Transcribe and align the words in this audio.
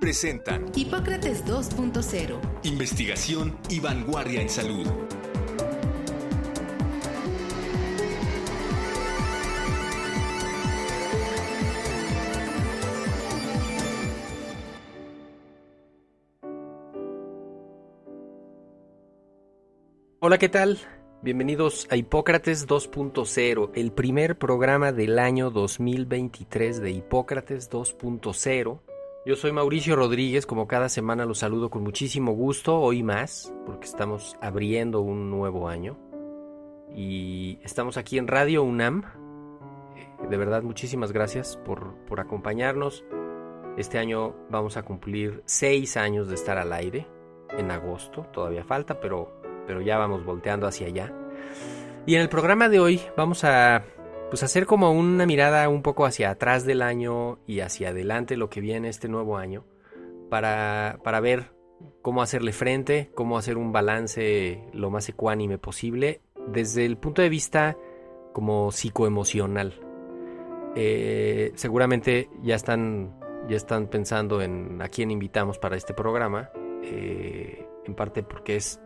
presentan 0.00 0.66
Hipócrates 0.74 1.44
2.0. 1.44 2.40
Investigación 2.64 3.58
y 3.68 3.80
vanguardia 3.80 4.40
en 4.40 4.48
salud. 4.48 4.86
Hola, 20.18 20.38
¿qué 20.38 20.48
tal? 20.48 20.78
Bienvenidos 21.22 21.86
a 21.90 21.96
Hipócrates 21.96 22.66
2.0, 22.66 23.70
el 23.74 23.92
primer 23.92 24.38
programa 24.38 24.90
del 24.92 25.18
año 25.18 25.50
2023 25.50 26.80
de 26.80 26.90
Hipócrates 26.90 27.70
2.0. 27.70 28.80
Yo 29.26 29.34
soy 29.34 29.50
Mauricio 29.50 29.96
Rodríguez, 29.96 30.46
como 30.46 30.68
cada 30.68 30.88
semana 30.88 31.24
los 31.24 31.38
saludo 31.38 31.68
con 31.68 31.82
muchísimo 31.82 32.30
gusto, 32.30 32.78
hoy 32.78 33.02
más, 33.02 33.52
porque 33.66 33.86
estamos 33.86 34.36
abriendo 34.40 35.00
un 35.00 35.30
nuevo 35.30 35.68
año. 35.68 35.98
Y 36.94 37.58
estamos 37.64 37.96
aquí 37.96 38.18
en 38.18 38.28
Radio 38.28 38.62
UNAM. 38.62 39.02
Eh, 39.96 40.28
de 40.30 40.36
verdad, 40.36 40.62
muchísimas 40.62 41.10
gracias 41.10 41.56
por, 41.56 41.96
por 42.06 42.20
acompañarnos. 42.20 43.04
Este 43.76 43.98
año 43.98 44.36
vamos 44.48 44.76
a 44.76 44.84
cumplir 44.84 45.42
seis 45.44 45.96
años 45.96 46.28
de 46.28 46.36
estar 46.36 46.56
al 46.56 46.72
aire, 46.72 47.08
en 47.50 47.72
agosto, 47.72 48.28
todavía 48.32 48.62
falta, 48.62 49.00
pero, 49.00 49.40
pero 49.66 49.80
ya 49.80 49.98
vamos 49.98 50.24
volteando 50.24 50.68
hacia 50.68 50.86
allá. 50.86 51.12
Y 52.06 52.14
en 52.14 52.20
el 52.20 52.28
programa 52.28 52.68
de 52.68 52.78
hoy 52.78 53.00
vamos 53.16 53.42
a 53.42 53.82
pues 54.30 54.42
hacer 54.42 54.66
como 54.66 54.90
una 54.90 55.26
mirada 55.26 55.68
un 55.68 55.82
poco 55.82 56.04
hacia 56.04 56.30
atrás 56.30 56.64
del 56.64 56.82
año 56.82 57.38
y 57.46 57.60
hacia 57.60 57.90
adelante 57.90 58.36
lo 58.36 58.50
que 58.50 58.60
viene 58.60 58.88
este 58.88 59.08
nuevo 59.08 59.36
año 59.36 59.64
para, 60.30 60.98
para 61.04 61.20
ver 61.20 61.52
cómo 62.02 62.22
hacerle 62.22 62.52
frente, 62.52 63.10
cómo 63.14 63.38
hacer 63.38 63.56
un 63.56 63.72
balance 63.72 64.64
lo 64.72 64.90
más 64.90 65.08
ecuánime 65.08 65.58
posible 65.58 66.20
desde 66.48 66.84
el 66.84 66.96
punto 66.96 67.22
de 67.22 67.28
vista 67.28 67.76
como 68.32 68.70
psicoemocional. 68.72 69.80
Eh, 70.74 71.52
seguramente 71.54 72.28
ya 72.42 72.54
están, 72.54 73.18
ya 73.48 73.56
están 73.56 73.86
pensando 73.86 74.42
en 74.42 74.82
a 74.82 74.88
quién 74.88 75.10
invitamos 75.10 75.58
para 75.58 75.76
este 75.76 75.94
programa, 75.94 76.50
eh, 76.82 77.66
en 77.84 77.94
parte 77.94 78.22
porque 78.22 78.56
es 78.56 78.80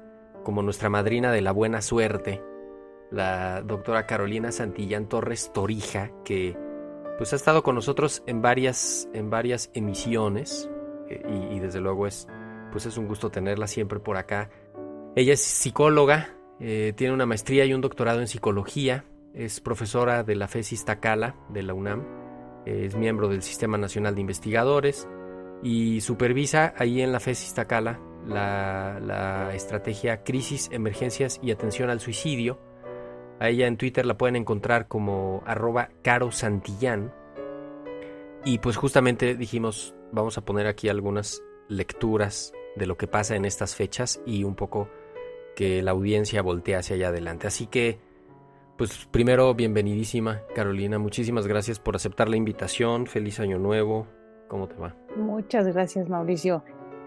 como 0.45 0.63
nuestra 0.63 0.89
madrina 0.89 1.33
de 1.33 1.41
la 1.41 1.53
buena 1.53 1.83
suerte 1.83 2.43
la 3.11 3.63
doctora 3.63 4.07
Carolina 4.07 4.53
Santillán 4.53 5.09
Torres 5.09 5.53
Torija, 5.53 6.11
que 6.25 6.57
pues 7.19 7.33
ha 7.33 7.37
estado 7.37 7.63
con 7.63 7.75
nosotros 7.75 8.23
en 8.27 8.41
varias, 8.41 9.09
en 9.13 9.31
varias 9.31 9.71
emisiones 9.75 10.71
eh, 11.09 11.23
y, 11.53 11.59
desde 11.59 11.81
luego 11.81 12.07
es, 12.07 12.27
pues 12.73 12.87
es 12.87 12.97
un 12.97 13.09
gusto 13.09 13.31
tenerla 13.31 13.67
siempre 13.67 14.01
por 14.01 14.17
acá. 14.17 14.49
Ella 15.17 15.35
es 15.35 15.41
psicóloga, 15.41 16.37
eh, 16.61 16.93
tiene 16.97 17.13
una 17.13 17.27
maestría 17.27 17.65
y 17.67 17.75
un 17.75 17.81
doctorado 17.81 18.21
en 18.21 18.29
psicología, 18.29 19.05
es 19.35 19.61
profesora 19.61 20.23
de 20.23 20.37
la 20.37 20.49
FESIS 20.49 20.85
Tacala 20.85 21.37
de 21.51 21.63
la 21.63 21.75
UNAM, 21.75 22.07
es 22.65 22.97
miembro 22.97 23.29
del 23.29 23.43
Sistema 23.43 23.77
Nacional 23.77 24.15
de 24.15 24.21
Investigadores 24.21 25.09
y 25.63 26.01
supervisa 26.01 26.75
ahí 26.79 27.03
en 27.03 27.13
la 27.13 27.21
FESIS 27.21 27.55
Tacala 27.55 28.01
la, 28.27 28.99
la 29.01 29.55
estrategia 29.55 30.23
Crisis, 30.23 30.69
Emergencias 30.73 31.41
y 31.43 31.51
Atención 31.51 31.91
al 31.91 32.01
Suicidio, 32.01 32.59
a 33.41 33.49
ella 33.49 33.67
en 33.67 33.79
Twitter 33.79 34.07
la 34.07 34.17
pueden 34.17 34.37
encontrar 34.37 34.87
como 34.87 35.43
arroba 35.47 35.89
caro 36.03 36.31
santillán. 36.31 37.13
Y 38.45 38.59
pues 38.59 38.77
justamente 38.77 39.35
dijimos, 39.35 39.95
vamos 40.13 40.39
a 40.39 40.45
poner 40.45 40.67
aquí 40.67 40.89
algunas 40.89 41.43
lecturas 41.69 42.53
de 42.77 42.87
lo 42.87 42.97
que 42.97 43.07
pasa 43.07 43.37
en 43.37 43.45
estas 43.45 43.75
fechas 43.75 44.21
y 44.27 44.45
un 44.45 44.55
poco 44.55 44.89
que 45.57 45.83
la 45.83 45.91
audiencia 45.91 46.43
voltee 46.43 46.77
hacia 46.77 46.97
allá 46.97 47.09
adelante. 47.09 47.47
Así 47.47 47.67
que, 47.67 47.99
pues 48.77 49.07
primero, 49.11 49.55
bienvenidísima 49.55 50.43
Carolina, 50.55 50.99
muchísimas 50.99 51.47
gracias 51.47 51.81
por 51.81 51.97
aceptar 51.97 52.29
la 52.29 52.37
invitación, 52.37 53.07
feliz 53.07 53.41
año 53.41 53.59
nuevo, 53.59 54.07
¿cómo 54.49 54.69
te 54.69 54.77
va? 54.77 54.95
Muchas 55.17 55.67
gracias 55.67 56.09
Mauricio. 56.09 56.63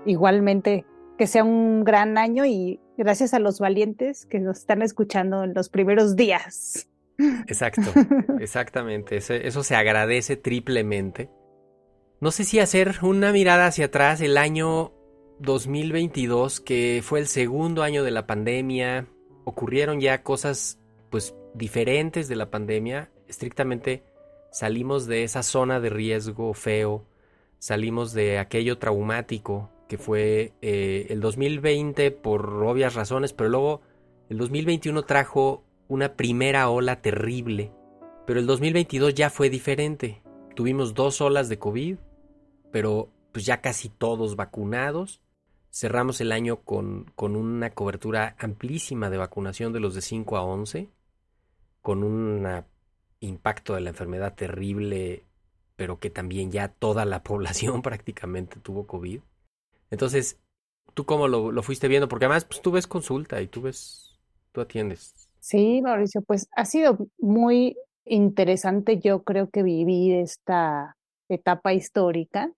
Igualmente, 0.06 0.86
que 1.18 1.28
sea 1.28 1.44
un 1.44 1.84
gran 1.84 2.18
año 2.18 2.46
y 2.46 2.80
gracias 2.98 3.34
a 3.34 3.40
los 3.40 3.60
valientes 3.60 4.26
que 4.26 4.40
nos 4.40 4.60
están 4.60 4.82
escuchando 4.82 5.44
en 5.44 5.54
los 5.54 5.70
primeros 5.70 6.16
días. 6.16 6.88
Exacto, 7.48 7.82
exactamente. 8.40 9.18
Eso, 9.18 9.64
se 9.64 9.76
agradece 9.76 10.36
triplemente. 10.36 11.30
No 12.20 12.32
sé 12.32 12.44
si 12.44 12.60
hacer 12.60 12.96
una 13.02 13.32
mirada 13.32 13.68
hacia 13.68 13.86
atrás, 13.86 14.22
el 14.22 14.38
año 14.38 14.94
2022, 15.40 16.62
que 16.62 17.02
fue 17.04 17.20
el 17.20 17.28
segundo 17.28 17.84
año 17.84 18.04
de 18.04 18.12
la 18.12 18.26
pandemia, 18.26 19.08
ocurrieron 19.46 20.00
ya 20.00 20.24
cosas 20.24 20.80
pues 21.10 21.36
diferentes 21.54 22.28
de 22.28 22.36
la 22.36 22.50
pandemia, 22.50 23.12
estrictamente 23.28 24.04
salimos 24.52 25.06
de 25.06 25.24
esa 25.24 25.44
zona 25.44 25.80
de 25.80 25.90
riesgo 25.90 26.54
feo, 26.54 27.06
salimos 27.60 28.14
de 28.14 28.40
aquello 28.40 28.78
traumático 28.78 29.70
que 29.94 30.00
fue 30.00 30.54
eh, 30.64 31.06
el 31.12 31.22
2020 31.22 32.10
por 32.10 32.64
obvias 32.64 32.96
razones, 32.96 33.32
pero 33.32 33.50
luego 33.52 33.82
el 34.28 34.40
2021 34.40 35.04
trajo 35.04 35.64
una 35.88 36.16
primera 36.16 36.68
ola 36.72 37.00
terrible, 37.04 37.72
pero 38.26 38.40
el 38.40 38.48
2022 38.48 39.14
ya 39.14 39.30
fue 39.30 39.52
diferente. 39.52 40.24
Tuvimos 40.56 40.96
dos 40.96 41.22
olas 41.22 41.48
de 41.48 41.60
COVID, 41.60 41.98
pero 42.72 43.12
pues 43.32 43.46
ya 43.46 43.62
casi 43.62 43.90
todos 43.90 44.36
vacunados. 44.36 45.22
Cerramos 45.70 46.20
el 46.22 46.32
año 46.32 46.62
con, 46.62 47.12
con 47.14 47.36
una 47.36 47.70
cobertura 47.70 48.36
amplísima 48.40 49.12
de 49.12 49.18
vacunación 49.18 49.74
de 49.74 49.80
los 49.80 49.94
de 49.94 50.02
5 50.02 50.38
a 50.38 50.44
11, 50.44 50.90
con 51.84 52.04
un 52.04 52.48
impacto 53.20 53.76
de 53.76 53.82
la 53.82 53.92
enfermedad 53.92 54.34
terrible, 54.34 55.28
pero 55.76 56.00
que 56.00 56.10
también 56.10 56.52
ya 56.52 56.70
toda 56.70 57.06
la 57.06 57.22
población 57.24 57.84
prácticamente 57.84 58.60
tuvo 58.60 58.88
COVID. 58.88 59.22
Entonces, 59.94 60.40
¿tú 60.96 61.06
cómo 61.06 61.28
lo, 61.28 61.62
fuiste 61.62 61.88
viendo? 61.88 62.08
Porque 62.08 62.26
además 62.26 62.46
pues, 62.46 62.62
tú 62.62 62.72
ves 62.72 62.88
consulta 62.88 63.40
y 63.44 63.48
tú 63.48 63.62
ves, 63.62 64.20
tú 64.52 64.60
atiendes. 64.60 65.30
Sí, 65.40 65.84
Mauricio, 65.84 66.24
pues 66.24 66.48
ha 66.56 66.66
sido 66.66 66.98
muy 67.20 67.78
interesante 68.06 69.00
yo 69.00 69.24
creo 69.24 69.52
que 69.52 69.62
vivir 69.62 70.16
esta 70.16 70.98
etapa 71.30 71.74
histórica, 71.74 72.52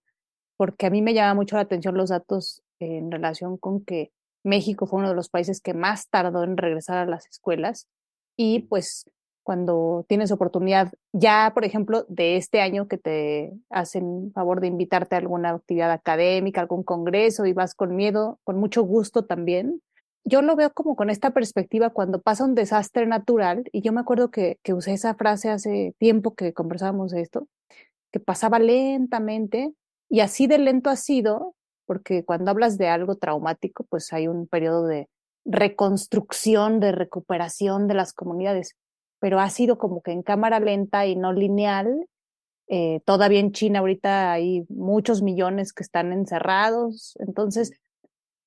porque 0.56 0.85
a 0.85 0.90
mí 0.90 1.01
me 1.01 1.13
llama 1.13 1.34
mucho 1.34 1.57
la 1.57 1.63
atención 1.63 1.97
los 1.97 2.09
datos 2.09 2.63
en 2.79 3.12
relación 3.12 3.57
con 3.57 3.84
que 3.84 4.12
México 4.45 4.88
fue 4.88 5.00
uno 5.00 5.09
de 5.09 5.16
los 5.16 5.28
países 5.28 5.59
que 5.59 5.74
más 5.74 6.07
tardó 6.07 6.45
en 6.45 6.56
regresar 6.56 7.00
a 7.00 7.06
las 7.06 7.28
escuelas 7.28 7.90
y 8.38 8.62
pues 8.62 9.12
cuando 9.45 10.06
tienes 10.09 10.31
oportunidad, 10.31 10.91
ya 11.13 11.51
por 11.53 11.66
ejemplo, 11.66 12.03
de 12.09 12.35
este 12.35 12.61
año 12.61 12.88
que 12.88 12.97
te 12.97 13.53
hacen 13.69 14.31
favor 14.33 14.59
de 14.59 14.67
invitarte 14.67 15.13
a 15.13 15.19
alguna 15.19 15.51
actividad 15.51 15.91
académica, 15.91 16.61
algún 16.61 16.81
congreso 16.83 17.45
y 17.45 17.53
vas 17.53 17.75
con 17.75 17.95
miedo, 17.95 18.39
con 18.44 18.57
mucho 18.57 18.81
gusto 18.81 19.25
también. 19.25 19.83
Yo 20.23 20.42
lo 20.42 20.56
veo 20.56 20.74
como 20.74 20.95
con 20.95 21.12
esta 21.12 21.30
perspectiva 21.30 21.92
cuando 21.92 22.24
pasa 22.24 22.44
un 22.44 22.56
desastre 22.56 23.06
natural, 23.06 23.65
y 23.71 23.81
yo 23.81 23.94
me 23.94 24.01
acuerdo 24.01 24.31
que, 24.31 24.57
que 24.63 24.74
usé 24.74 24.94
esa 24.94 25.13
frase 25.13 25.51
hace 25.51 25.94
tiempo 26.00 26.33
que 26.33 26.51
conversábamos 26.51 27.12
de 27.12 27.21
esto, 27.21 27.48
que 28.12 28.19
pasaba 28.19 28.57
lentamente, 28.57 29.75
y 30.09 30.21
así 30.21 30.48
de 30.48 30.57
lento 30.57 30.89
ha 30.89 30.95
sido, 30.95 31.53
porque 31.86 32.25
cuando 32.25 32.50
hablas 32.50 32.80
de 32.80 32.88
algo 32.88 33.18
traumático, 33.18 33.86
pues 33.88 34.12
hay 34.12 34.27
un 34.27 34.48
periodo 34.48 34.88
de 34.88 35.07
reconstrucción, 35.45 36.80
de 36.80 36.91
recuperación 36.91 37.88
de 37.88 37.94
las 37.94 38.12
comunidades 38.12 38.75
pero 39.19 39.39
ha 39.39 39.50
sido 39.50 39.77
como 39.77 40.01
que 40.01 40.12
en 40.12 40.23
cámara 40.23 40.59
lenta 40.59 41.06
y 41.06 41.15
no 41.15 41.33
lineal. 41.33 42.07
Eh, 42.67 43.01
todavía 43.06 43.39
en 43.39 43.51
China 43.51 43.79
ahorita 43.79 44.31
hay 44.31 44.65
muchos 44.69 45.21
millones 45.21 45.71
que 45.73 45.83
están 45.83 46.12
encerrados, 46.12 47.15
entonces, 47.19 47.71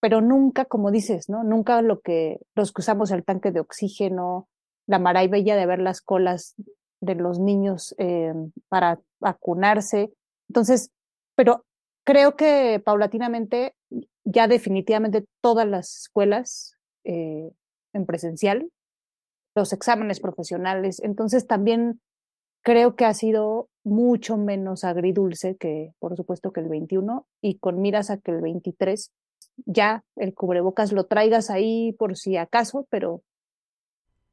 pero 0.01 0.21
nunca, 0.21 0.65
como 0.65 0.91
dices, 0.91 1.29
¿no? 1.29 1.45
Nunca 1.45 1.83
lo 1.83 2.01
que 2.01 2.41
los 2.55 2.73
que 2.73 2.81
usamos 2.83 3.11
el 3.11 3.25
tanque 3.25 3.53
de 3.53 3.61
oxígeno, 3.61 4.49
la 4.87 4.99
maravilla 4.99 5.57
de 5.57 5.67
ver 5.67 5.81
las 5.81 6.01
colas 6.01 6.55
de 7.01 7.15
los 7.15 7.39
niños 7.39 7.95
eh, 7.99 8.33
para 8.69 9.01
vacunarse. 9.21 10.13
Entonces, 10.49 10.91
pero 11.37 11.65
creo 12.05 12.37
que 12.37 12.81
paulatinamente 12.85 13.75
ya 14.25 14.49
definitivamente 14.49 15.25
todas 15.41 15.67
las 15.67 15.97
escuelas 15.97 16.75
eh, 17.05 17.51
en 17.93 18.07
presencial, 18.07 18.71
los 19.59 19.73
exámenes 19.73 20.21
profesionales. 20.21 21.01
Entonces 21.03 21.47
también 21.47 22.01
creo 22.63 22.95
que 22.95 23.05
ha 23.05 23.13
sido 23.13 23.69
mucho 23.85 24.37
menos 24.37 24.85
agridulce 24.85 25.57
que, 25.57 25.93
por 25.99 26.17
supuesto, 26.17 26.53
que 26.53 26.61
el 26.61 26.69
21 26.69 27.27
y 27.41 27.59
con 27.59 27.81
miras 27.81 28.11
a 28.11 28.19
que 28.19 28.31
el 28.31 28.41
23 28.41 29.13
ya 29.67 30.05
el 30.17 30.35
cubrebocas 30.35 30.93
lo 30.93 31.07
traigas 31.07 31.51
ahí 31.51 31.93
por 31.99 32.17
si 32.17 32.37
acaso, 32.37 32.87
pero... 32.89 33.23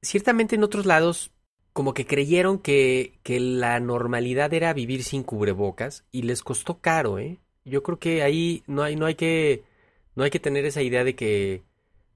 Ciertamente 0.01 0.55
en 0.55 0.63
otros 0.63 0.85
lados 0.85 1.31
como 1.73 1.93
que 1.93 2.05
creyeron 2.05 2.59
que, 2.59 3.19
que 3.23 3.39
la 3.39 3.79
normalidad 3.79 4.53
era 4.53 4.73
vivir 4.73 5.03
sin 5.03 5.23
cubrebocas 5.23 6.05
y 6.11 6.21
les 6.21 6.43
costó 6.43 6.79
caro, 6.79 7.17
¿eh? 7.17 7.39
Yo 7.65 7.81
creo 7.81 7.97
que 7.97 8.21
ahí 8.21 8.63
no 8.67 8.83
hay, 8.83 8.95
no 8.95 9.07
hay 9.07 9.15
que, 9.15 9.63
no 10.15 10.23
hay 10.23 10.29
que 10.29 10.39
tener 10.39 10.65
esa 10.65 10.83
idea 10.83 11.03
de 11.03 11.15
que, 11.15 11.63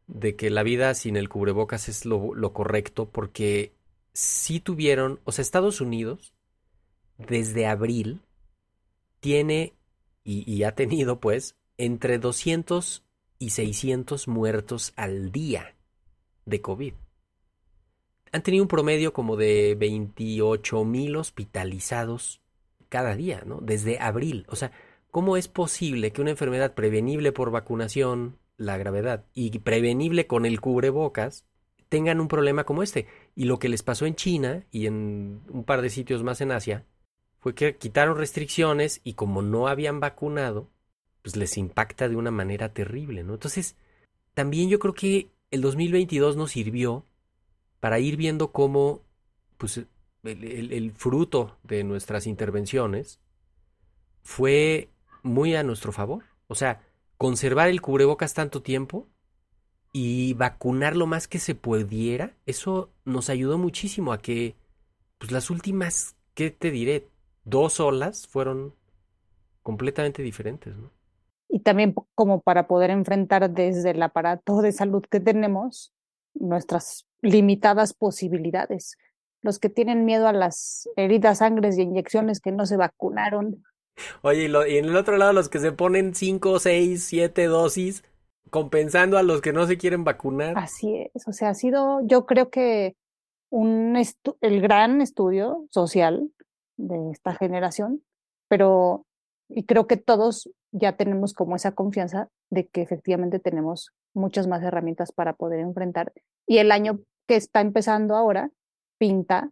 de 0.09 0.35
que 0.35 0.49
la 0.49 0.63
vida 0.63 0.93
sin 0.95 1.15
el 1.15 1.29
cubrebocas 1.29 1.87
es 1.87 2.05
lo, 2.05 2.33
lo 2.33 2.51
correcto, 2.51 3.09
porque 3.09 3.73
sí 4.11 4.59
tuvieron, 4.59 5.19
o 5.23 5.31
sea, 5.31 5.43
Estados 5.43 5.81
Unidos, 5.81 6.33
desde 7.17 7.67
abril, 7.67 8.21
tiene 9.19 9.73
y, 10.23 10.51
y 10.51 10.63
ha 10.63 10.73
tenido, 10.73 11.19
pues, 11.19 11.55
entre 11.77 12.17
200 12.17 13.03
y 13.37 13.51
600 13.51 14.27
muertos 14.27 14.93
al 14.95 15.31
día 15.31 15.75
de 16.45 16.61
COVID. 16.61 16.93
Han 18.31 18.43
tenido 18.43 18.63
un 18.63 18.67
promedio 18.67 19.13
como 19.13 19.37
de 19.37 19.75
28 19.75 20.85
mil 20.85 21.15
hospitalizados 21.15 22.41
cada 22.89 23.15
día, 23.15 23.43
¿no? 23.45 23.59
Desde 23.61 23.99
abril. 23.99 24.45
O 24.49 24.55
sea, 24.55 24.71
¿cómo 25.11 25.37
es 25.37 25.47
posible 25.47 26.11
que 26.11 26.21
una 26.21 26.31
enfermedad 26.31 26.73
prevenible 26.73 27.31
por 27.31 27.51
vacunación, 27.51 28.37
la 28.59 28.77
gravedad, 28.77 29.25
y 29.33 29.57
prevenible 29.59 30.27
con 30.27 30.45
el 30.45 30.61
cubrebocas, 30.61 31.45
tengan 31.87 32.19
un 32.19 32.27
problema 32.27 32.65
como 32.65 32.83
este? 32.83 33.07
Y 33.35 33.45
lo 33.45 33.57
que 33.57 33.69
les 33.69 33.81
pasó 33.81 34.05
en 34.05 34.15
China 34.15 34.65
y 34.69 34.85
en 34.85 35.41
un 35.49 35.63
par 35.63 35.81
de 35.81 35.89
sitios 35.89 36.23
más 36.23 36.41
en 36.41 36.51
Asia 36.51 36.85
fue 37.39 37.55
que 37.55 37.77
quitaron 37.77 38.17
restricciones 38.17 39.01
y 39.03 39.13
como 39.13 39.41
no 39.41 39.67
habían 39.67 39.99
vacunado, 40.01 40.69
pues 41.21 41.37
les 41.37 41.57
impacta 41.57 42.09
de 42.09 42.17
una 42.17 42.31
manera 42.31 42.73
terrible, 42.73 43.23
¿no? 43.23 43.33
Entonces, 43.33 43.75
también 44.33 44.69
yo 44.69 44.77
creo 44.77 44.93
que 44.93 45.31
el 45.51 45.61
2022 45.61 46.35
nos 46.35 46.51
sirvió 46.51 47.05
para 47.79 47.99
ir 47.99 48.17
viendo 48.17 48.51
cómo, 48.51 49.01
pues, 49.57 49.77
el, 50.23 50.73
el 50.73 50.91
fruto 50.91 51.57
de 51.63 51.85
nuestras 51.85 52.27
intervenciones 52.27 53.21
fue 54.21 54.89
muy 55.23 55.55
a 55.55 55.63
nuestro 55.63 55.93
favor. 55.93 56.25
O 56.47 56.55
sea, 56.55 56.81
conservar 57.19 57.69
el 57.69 57.81
cubrebocas 57.81 58.33
tanto 58.33 58.63
tiempo 58.63 59.07
y 59.93 60.33
vacunar 60.33 60.95
lo 60.95 61.05
más 61.05 61.27
que 61.27 61.37
se 61.37 61.53
pudiera, 61.53 62.35
eso 62.47 62.89
nos 63.05 63.29
ayudó 63.29 63.59
muchísimo 63.59 64.11
a 64.11 64.19
que, 64.19 64.55
pues 65.19 65.31
las 65.31 65.51
últimas, 65.51 66.15
¿qué 66.33 66.49
te 66.49 66.71
diré? 66.71 67.07
Dos 67.43 67.79
olas 67.79 68.25
fueron 68.25 68.73
completamente 69.61 70.23
diferentes, 70.23 70.75
¿no? 70.75 70.89
y 71.49 71.59
también 71.61 71.95
como 72.13 72.41
para 72.41 72.67
poder 72.67 72.91
enfrentar 72.91 73.49
desde 73.49 73.89
el 73.89 74.01
aparato 74.03 74.61
de 74.61 74.71
salud 74.71 75.03
que 75.09 75.19
tenemos 75.19 75.91
nuestras 76.35 77.07
limitadas 77.21 77.93
posibilidades. 77.93 78.97
Los 79.41 79.57
que 79.57 79.69
tienen 79.69 80.05
miedo 80.05 80.27
a 80.27 80.33
las 80.33 80.87
heridas, 80.95 81.39
sangres 81.39 81.77
y 81.77 81.81
inyecciones 81.81 82.39
que 82.39 82.51
no 82.51 82.65
se 82.65 82.77
vacunaron. 82.77 83.63
Oye, 84.21 84.45
y, 84.45 84.47
lo, 84.47 84.65
y 84.65 84.77
en 84.77 84.85
el 84.85 84.95
otro 84.95 85.17
lado 85.17 85.33
los 85.33 85.49
que 85.49 85.59
se 85.59 85.71
ponen 85.71 86.13
5, 86.13 86.59
6, 86.59 87.03
7 87.03 87.45
dosis, 87.45 88.03
compensando 88.49 89.17
a 89.17 89.23
los 89.23 89.41
que 89.41 89.53
no 89.53 89.67
se 89.67 89.77
quieren 89.77 90.03
vacunar. 90.03 90.57
Así 90.57 91.09
es, 91.13 91.27
o 91.27 91.33
sea, 91.33 91.49
ha 91.49 91.53
sido, 91.53 91.99
yo 92.05 92.25
creo 92.25 92.49
que 92.49 92.95
un 93.51 93.95
el 94.41 94.61
gran 94.61 95.01
estudio 95.01 95.65
social 95.71 96.31
de 96.77 97.11
esta 97.11 97.33
generación, 97.35 98.03
pero 98.47 99.05
y 99.49 99.65
creo 99.65 99.87
que 99.87 99.97
todos 99.97 100.49
ya 100.71 100.95
tenemos 100.95 101.33
como 101.33 101.55
esa 101.55 101.71
confianza 101.71 102.29
de 102.51 102.67
que 102.67 102.81
efectivamente 102.81 103.39
tenemos 103.39 103.91
muchas 104.13 104.47
más 104.47 104.63
herramientas 104.63 105.11
para 105.11 105.33
poder 105.33 105.59
enfrentar. 105.59 106.13
Y 106.47 106.59
el 106.59 106.71
año 106.71 106.99
que 107.27 107.35
está 107.35 107.61
empezando 107.61 108.15
ahora 108.15 108.51
pinta 108.99 109.51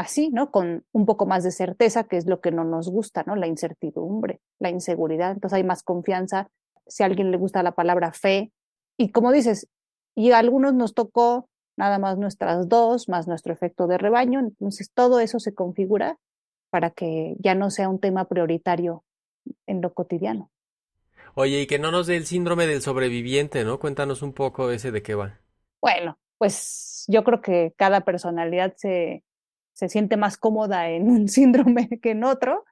así, 0.00 0.30
¿no? 0.30 0.50
Con 0.50 0.84
un 0.92 1.06
poco 1.06 1.26
más 1.26 1.44
de 1.44 1.50
certeza, 1.52 2.04
que 2.04 2.16
es 2.16 2.26
lo 2.26 2.40
que 2.40 2.50
no 2.50 2.64
nos 2.64 2.88
gusta, 2.88 3.22
¿no? 3.26 3.36
La 3.36 3.46
incertidumbre, 3.46 4.40
la 4.58 4.70
inseguridad. 4.70 5.32
Entonces 5.32 5.56
hay 5.56 5.64
más 5.64 5.82
confianza. 5.82 6.50
Si 6.86 7.02
a 7.02 7.06
alguien 7.06 7.30
le 7.30 7.36
gusta 7.36 7.62
la 7.62 7.72
palabra 7.72 8.12
fe, 8.12 8.52
y 8.96 9.10
como 9.12 9.30
dices, 9.30 9.68
y 10.14 10.32
a 10.32 10.38
algunos 10.38 10.74
nos 10.74 10.94
tocó 10.94 11.48
nada 11.76 11.98
más 11.98 12.18
nuestras 12.18 12.68
dos, 12.68 13.08
más 13.08 13.28
nuestro 13.28 13.52
efecto 13.52 13.86
de 13.86 13.98
rebaño. 13.98 14.40
Entonces 14.40 14.90
todo 14.92 15.20
eso 15.20 15.38
se 15.38 15.54
configura 15.54 16.18
para 16.70 16.90
que 16.90 17.36
ya 17.38 17.54
no 17.54 17.70
sea 17.70 17.88
un 17.88 18.00
tema 18.00 18.26
prioritario 18.26 19.04
en 19.66 19.80
lo 19.80 19.92
cotidiano. 19.92 20.50
Oye, 21.34 21.62
y 21.62 21.66
que 21.66 21.78
no 21.78 21.90
nos 21.90 22.06
dé 22.06 22.16
el 22.16 22.26
síndrome 22.26 22.66
del 22.66 22.82
sobreviviente, 22.82 23.64
¿no? 23.64 23.78
Cuéntanos 23.78 24.22
un 24.22 24.32
poco 24.32 24.70
ese 24.70 24.90
de 24.90 25.02
qué 25.02 25.14
va. 25.14 25.38
Bueno, 25.80 26.18
pues 26.38 27.04
yo 27.06 27.22
creo 27.22 27.40
que 27.40 27.72
cada 27.76 28.00
personalidad 28.02 28.74
se, 28.76 29.22
se 29.80 29.88
siente 29.88 30.18
más 30.18 30.36
cómoda 30.36 30.90
en 30.90 31.08
un 31.08 31.26
síndrome 31.28 31.88
que 32.02 32.10
en 32.10 32.22
otro. 32.22 32.66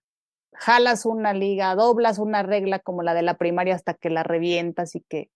Jalas 0.52 1.06
una 1.06 1.32
liga, 1.32 1.74
doblas 1.74 2.18
una 2.18 2.42
regla 2.42 2.80
como 2.80 3.02
la 3.02 3.14
de 3.14 3.22
la 3.22 3.38
primaria 3.38 3.74
hasta 3.74 3.94
que 3.94 4.10
la 4.10 4.24
revientas 4.24 4.94
y 4.94 5.00
que 5.00 5.30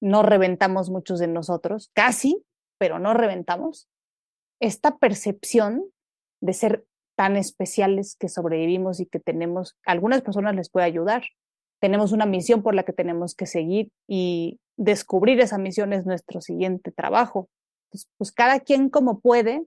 no 0.00 0.24
reventamos 0.24 0.90
muchos 0.90 1.20
de 1.20 1.28
nosotros, 1.28 1.92
casi, 1.94 2.44
pero 2.76 2.98
no 2.98 3.14
reventamos. 3.14 3.88
Esta 4.58 4.98
percepción 4.98 5.84
de 6.40 6.54
ser 6.54 6.84
tan 7.14 7.36
especiales 7.36 8.16
que 8.16 8.28
sobrevivimos 8.28 8.98
y 8.98 9.06
que 9.06 9.20
tenemos, 9.20 9.76
algunas 9.86 10.22
personas 10.22 10.56
les 10.56 10.70
puede 10.70 10.86
ayudar. 10.86 11.22
Tenemos 11.80 12.10
una 12.10 12.26
misión 12.26 12.64
por 12.64 12.74
la 12.74 12.82
que 12.82 12.92
tenemos 12.92 13.36
que 13.36 13.46
seguir 13.46 13.92
y 14.08 14.58
descubrir 14.76 15.38
esa 15.38 15.58
misión 15.58 15.92
es 15.92 16.04
nuestro 16.04 16.40
siguiente 16.40 16.90
trabajo. 16.90 17.48
Pues, 18.18 18.32
cada 18.32 18.58
quien 18.58 18.88
como 18.88 19.20
puede, 19.20 19.64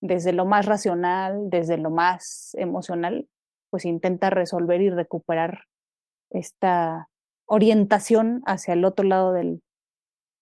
desde 0.00 0.32
lo 0.32 0.44
más 0.46 0.66
racional, 0.66 1.50
desde 1.50 1.76
lo 1.76 1.90
más 1.90 2.54
emocional, 2.54 3.28
pues 3.70 3.84
intenta 3.84 4.30
resolver 4.30 4.80
y 4.80 4.90
recuperar 4.90 5.64
esta 6.30 7.08
orientación 7.46 8.42
hacia 8.46 8.74
el 8.74 8.84
otro 8.84 9.04
lado 9.06 9.32
del, 9.32 9.62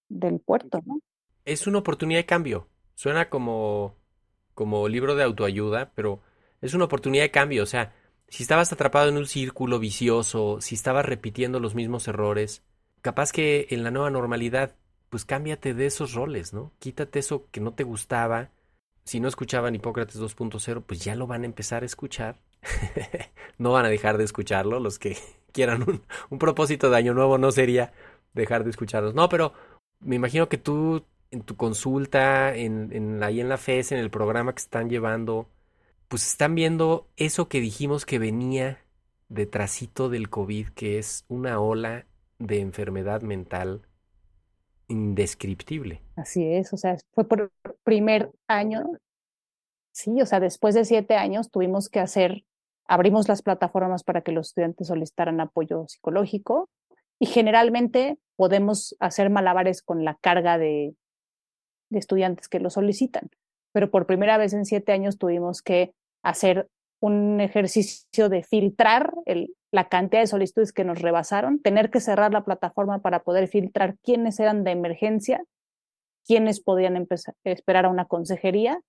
del 0.08 0.40
puerto, 0.40 0.80
¿no? 0.84 1.00
Es 1.44 1.66
una 1.66 1.78
oportunidad 1.78 2.20
de 2.20 2.26
cambio. 2.26 2.68
Suena 2.94 3.30
como, 3.30 3.94
como 4.54 4.88
libro 4.88 5.14
de 5.14 5.24
autoayuda, 5.24 5.92
pero 5.94 6.20
es 6.60 6.74
una 6.74 6.84
oportunidad 6.84 7.24
de 7.24 7.30
cambio. 7.30 7.62
O 7.62 7.66
sea, 7.66 7.94
si 8.28 8.42
estabas 8.42 8.72
atrapado 8.72 9.08
en 9.08 9.16
un 9.16 9.26
círculo 9.26 9.78
vicioso, 9.78 10.60
si 10.60 10.74
estabas 10.74 11.06
repitiendo 11.06 11.60
los 11.60 11.74
mismos 11.74 12.06
errores, 12.08 12.62
capaz 13.00 13.32
que 13.32 13.68
en 13.70 13.84
la 13.84 13.90
nueva 13.90 14.10
normalidad, 14.10 14.74
pues 15.08 15.24
cámbiate 15.24 15.72
de 15.74 15.86
esos 15.86 16.12
roles, 16.12 16.52
¿no? 16.52 16.72
Quítate 16.78 17.20
eso 17.20 17.48
que 17.50 17.60
no 17.60 17.72
te 17.72 17.84
gustaba. 17.84 18.50
Si 19.08 19.20
no 19.20 19.28
escuchaban 19.28 19.74
Hipócrates 19.74 20.20
2.0, 20.20 20.82
pues 20.84 21.00
ya 21.02 21.14
lo 21.14 21.26
van 21.26 21.44
a 21.44 21.46
empezar 21.46 21.82
a 21.82 21.86
escuchar. 21.86 22.42
no 23.58 23.72
van 23.72 23.86
a 23.86 23.88
dejar 23.88 24.18
de 24.18 24.24
escucharlo. 24.24 24.80
Los 24.80 24.98
que 24.98 25.16
quieran 25.52 26.02
un, 26.28 26.38
propósito 26.38 26.90
de 26.90 26.98
año 26.98 27.14
nuevo 27.14 27.38
no 27.38 27.50
sería 27.50 27.94
dejar 28.34 28.64
de 28.64 28.70
escucharlos. 28.70 29.14
No, 29.14 29.30
pero 29.30 29.54
me 30.00 30.16
imagino 30.16 30.50
que 30.50 30.58
tú 30.58 31.06
en 31.30 31.40
tu 31.40 31.56
consulta, 31.56 32.54
en, 32.54 32.90
en 32.92 33.22
ahí 33.22 33.40
en 33.40 33.48
la 33.48 33.56
FES, 33.56 33.92
en 33.92 33.98
el 33.98 34.10
programa 34.10 34.52
que 34.52 34.60
están 34.60 34.90
llevando, 34.90 35.48
pues 36.08 36.26
están 36.26 36.54
viendo 36.54 37.08
eso 37.16 37.48
que 37.48 37.62
dijimos 37.62 38.04
que 38.04 38.18
venía 38.18 38.84
detrásito 39.30 40.10
del 40.10 40.28
COVID, 40.28 40.68
que 40.74 40.98
es 40.98 41.24
una 41.28 41.60
ola 41.60 42.04
de 42.38 42.60
enfermedad 42.60 43.22
mental 43.22 43.87
indescriptible. 44.88 46.02
Así 46.16 46.44
es, 46.44 46.72
o 46.72 46.76
sea, 46.76 46.96
fue 47.12 47.26
por 47.28 47.52
primer 47.84 48.30
año, 48.48 48.84
sí, 49.92 50.20
o 50.20 50.26
sea, 50.26 50.40
después 50.40 50.74
de 50.74 50.84
siete 50.84 51.14
años 51.14 51.50
tuvimos 51.50 51.88
que 51.88 52.00
hacer, 52.00 52.44
abrimos 52.86 53.28
las 53.28 53.42
plataformas 53.42 54.02
para 54.02 54.22
que 54.22 54.32
los 54.32 54.48
estudiantes 54.48 54.88
solicitaran 54.88 55.40
apoyo 55.40 55.86
psicológico 55.88 56.68
y 57.18 57.26
generalmente 57.26 58.18
podemos 58.36 58.96
hacer 59.00 59.30
malabares 59.30 59.82
con 59.82 60.04
la 60.04 60.14
carga 60.14 60.58
de, 60.58 60.94
de 61.90 61.98
estudiantes 61.98 62.48
que 62.48 62.60
lo 62.60 62.70
solicitan, 62.70 63.30
pero 63.72 63.90
por 63.90 64.06
primera 64.06 64.38
vez 64.38 64.52
en 64.52 64.64
siete 64.64 64.92
años 64.92 65.18
tuvimos 65.18 65.62
que 65.62 65.92
hacer 66.22 66.68
un 67.00 67.40
ejercicio 67.40 68.28
de 68.28 68.42
filtrar 68.42 69.12
el, 69.24 69.54
la 69.70 69.88
cantidad 69.88 70.22
de 70.22 70.26
solicitudes 70.26 70.72
que 70.72 70.84
nos 70.84 71.00
rebasaron, 71.00 71.60
tener 71.60 71.90
que 71.90 72.00
cerrar 72.00 72.32
la 72.32 72.44
plataforma 72.44 73.00
para 73.00 73.22
poder 73.22 73.48
filtrar 73.48 73.96
quiénes 74.02 74.40
eran 74.40 74.64
de 74.64 74.70
emergencia, 74.70 75.44
quiénes 76.26 76.60
podían 76.60 77.06
esperar 77.44 77.86
a 77.86 77.90
una 77.90 78.06
consejería 78.06 78.80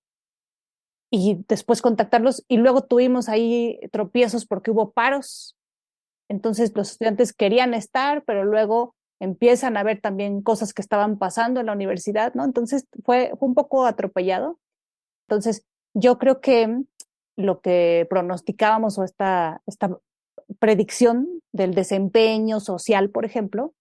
y 1.10 1.44
después 1.48 1.82
contactarlos. 1.82 2.44
Y 2.48 2.58
luego 2.58 2.82
tuvimos 2.82 3.28
ahí 3.28 3.80
tropiezos 3.92 4.46
porque 4.46 4.70
hubo 4.70 4.92
paros. 4.92 5.56
Entonces 6.28 6.72
los 6.74 6.92
estudiantes 6.92 7.32
querían 7.32 7.74
estar, 7.74 8.24
pero 8.24 8.44
luego 8.44 8.94
empiezan 9.20 9.76
a 9.76 9.82
ver 9.82 10.00
también 10.00 10.42
cosas 10.42 10.72
que 10.72 10.80
estaban 10.80 11.18
pasando 11.18 11.60
en 11.60 11.66
la 11.66 11.72
universidad, 11.72 12.32
¿no? 12.34 12.44
Entonces 12.44 12.86
fue, 13.04 13.32
fue 13.38 13.48
un 13.48 13.54
poco 13.54 13.84
atropellado. 13.84 14.58
Entonces, 15.28 15.66
yo 15.94 16.18
creo 16.18 16.40
que 16.40 16.82
lo 17.36 17.60
que 17.60 18.06
pronosticábamos 18.08 18.98
o 18.98 19.04
esta, 19.04 19.62
esta 19.66 19.98
predicción 20.58 21.42
del 21.52 21.74
desempeño 21.74 22.60
social, 22.60 23.10
por 23.10 23.24
ejemplo, 23.24 23.74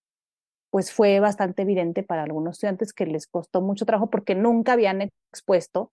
pues 0.70 0.92
fue 0.92 1.20
bastante 1.20 1.64
evidente 1.64 2.04
para 2.04 2.24
algunos 2.24 2.56
estudiantes 2.56 2.94
que 2.94 3.06
les 3.06 3.28
costó 3.28 3.62
mucho 3.62 3.86
trabajo 3.86 4.10
porque 4.10 4.36
nunca 4.36 4.74
habían 4.74 5.02
expuesto 5.02 5.92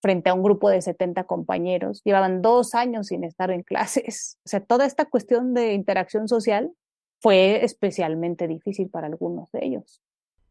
frente 0.00 0.30
a 0.30 0.34
un 0.34 0.42
grupo 0.42 0.68
de 0.68 0.82
70 0.82 1.24
compañeros, 1.24 2.02
llevaban 2.04 2.42
dos 2.42 2.74
años 2.74 3.08
sin 3.08 3.24
estar 3.24 3.50
en 3.50 3.62
clases. 3.62 4.38
O 4.44 4.48
sea, 4.48 4.60
toda 4.60 4.84
esta 4.84 5.04
cuestión 5.04 5.54
de 5.54 5.74
interacción 5.74 6.28
social 6.28 6.72
fue 7.20 7.64
especialmente 7.64 8.48
difícil 8.48 8.90
para 8.90 9.06
algunos 9.06 9.50
de 9.52 9.64
ellos. 9.64 10.02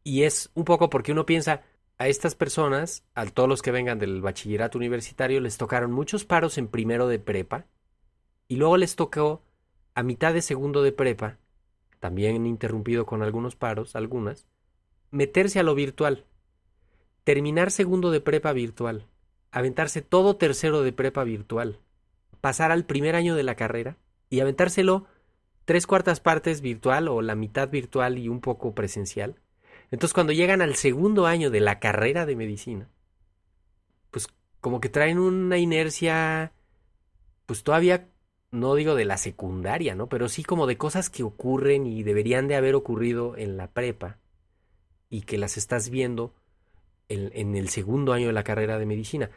Y 0.04 0.22
es 0.22 0.50
un 0.54 0.64
poco 0.64 0.88
porque 0.88 1.12
uno 1.12 1.26
piensa, 1.26 1.62
a 1.98 2.08
estas 2.08 2.34
personas, 2.34 3.04
a 3.14 3.26
todos 3.26 3.48
los 3.48 3.62
que 3.62 3.70
vengan 3.70 3.98
del 3.98 4.22
bachillerato 4.22 4.78
universitario, 4.78 5.40
les 5.40 5.58
tocaron 5.58 5.92
muchos 5.92 6.24
paros 6.24 6.58
en 6.58 6.66
primero 6.66 7.06
de 7.06 7.18
prepa 7.18 7.66
y 8.48 8.56
luego 8.56 8.76
les 8.76 8.96
tocó 8.96 9.42
a 9.94 10.02
mitad 10.02 10.32
de 10.32 10.42
segundo 10.42 10.82
de 10.82 10.92
prepa, 10.92 11.38
también 12.00 12.46
interrumpido 12.46 13.06
con 13.06 13.22
algunos 13.22 13.56
paros, 13.56 13.94
algunas, 13.94 14.46
meterse 15.10 15.60
a 15.60 15.62
lo 15.62 15.74
virtual, 15.74 16.24
terminar 17.24 17.70
segundo 17.70 18.10
de 18.10 18.20
prepa 18.20 18.52
virtual, 18.52 19.06
aventarse 19.50 20.02
todo 20.02 20.36
tercero 20.36 20.82
de 20.82 20.92
prepa 20.92 21.24
virtual, 21.24 21.78
pasar 22.40 22.72
al 22.72 22.84
primer 22.84 23.14
año 23.14 23.36
de 23.36 23.42
la 23.42 23.54
carrera 23.54 23.96
y 24.30 24.40
aventárselo 24.40 25.06
tres 25.64 25.86
cuartas 25.86 26.20
partes 26.20 26.60
virtual 26.60 27.08
o 27.08 27.22
la 27.22 27.34
mitad 27.34 27.70
virtual 27.70 28.18
y 28.18 28.28
un 28.28 28.40
poco 28.40 28.74
presencial. 28.74 29.36
Entonces 29.90 30.14
cuando 30.14 30.32
llegan 30.32 30.62
al 30.62 30.74
segundo 30.74 31.26
año 31.26 31.50
de 31.50 31.60
la 31.60 31.78
carrera 31.78 32.26
de 32.26 32.34
medicina, 32.34 32.88
pues 34.10 34.26
como 34.60 34.80
que 34.80 34.88
traen 34.88 35.18
una 35.18 35.58
inercia, 35.58 36.52
pues 37.46 37.62
todavía 37.62 38.08
no 38.52 38.74
digo 38.74 38.94
de 38.94 39.06
la 39.06 39.16
secundaria, 39.16 39.94
¿no? 39.94 40.08
Pero 40.08 40.28
sí 40.28 40.44
como 40.44 40.66
de 40.66 40.76
cosas 40.76 41.10
que 41.10 41.22
ocurren 41.22 41.86
y 41.86 42.02
deberían 42.02 42.48
de 42.48 42.54
haber 42.54 42.74
ocurrido 42.74 43.36
en 43.36 43.56
la 43.56 43.68
prepa 43.68 44.18
y 45.08 45.22
que 45.22 45.38
las 45.38 45.56
estás 45.56 45.88
viendo 45.88 46.34
en, 47.08 47.56
el 47.56 47.68
segundo 47.68 48.12
año 48.12 48.28
de 48.28 48.32
la 48.32 48.44
carrera 48.44 48.78
de 48.78 48.86
medicina, 48.86 49.30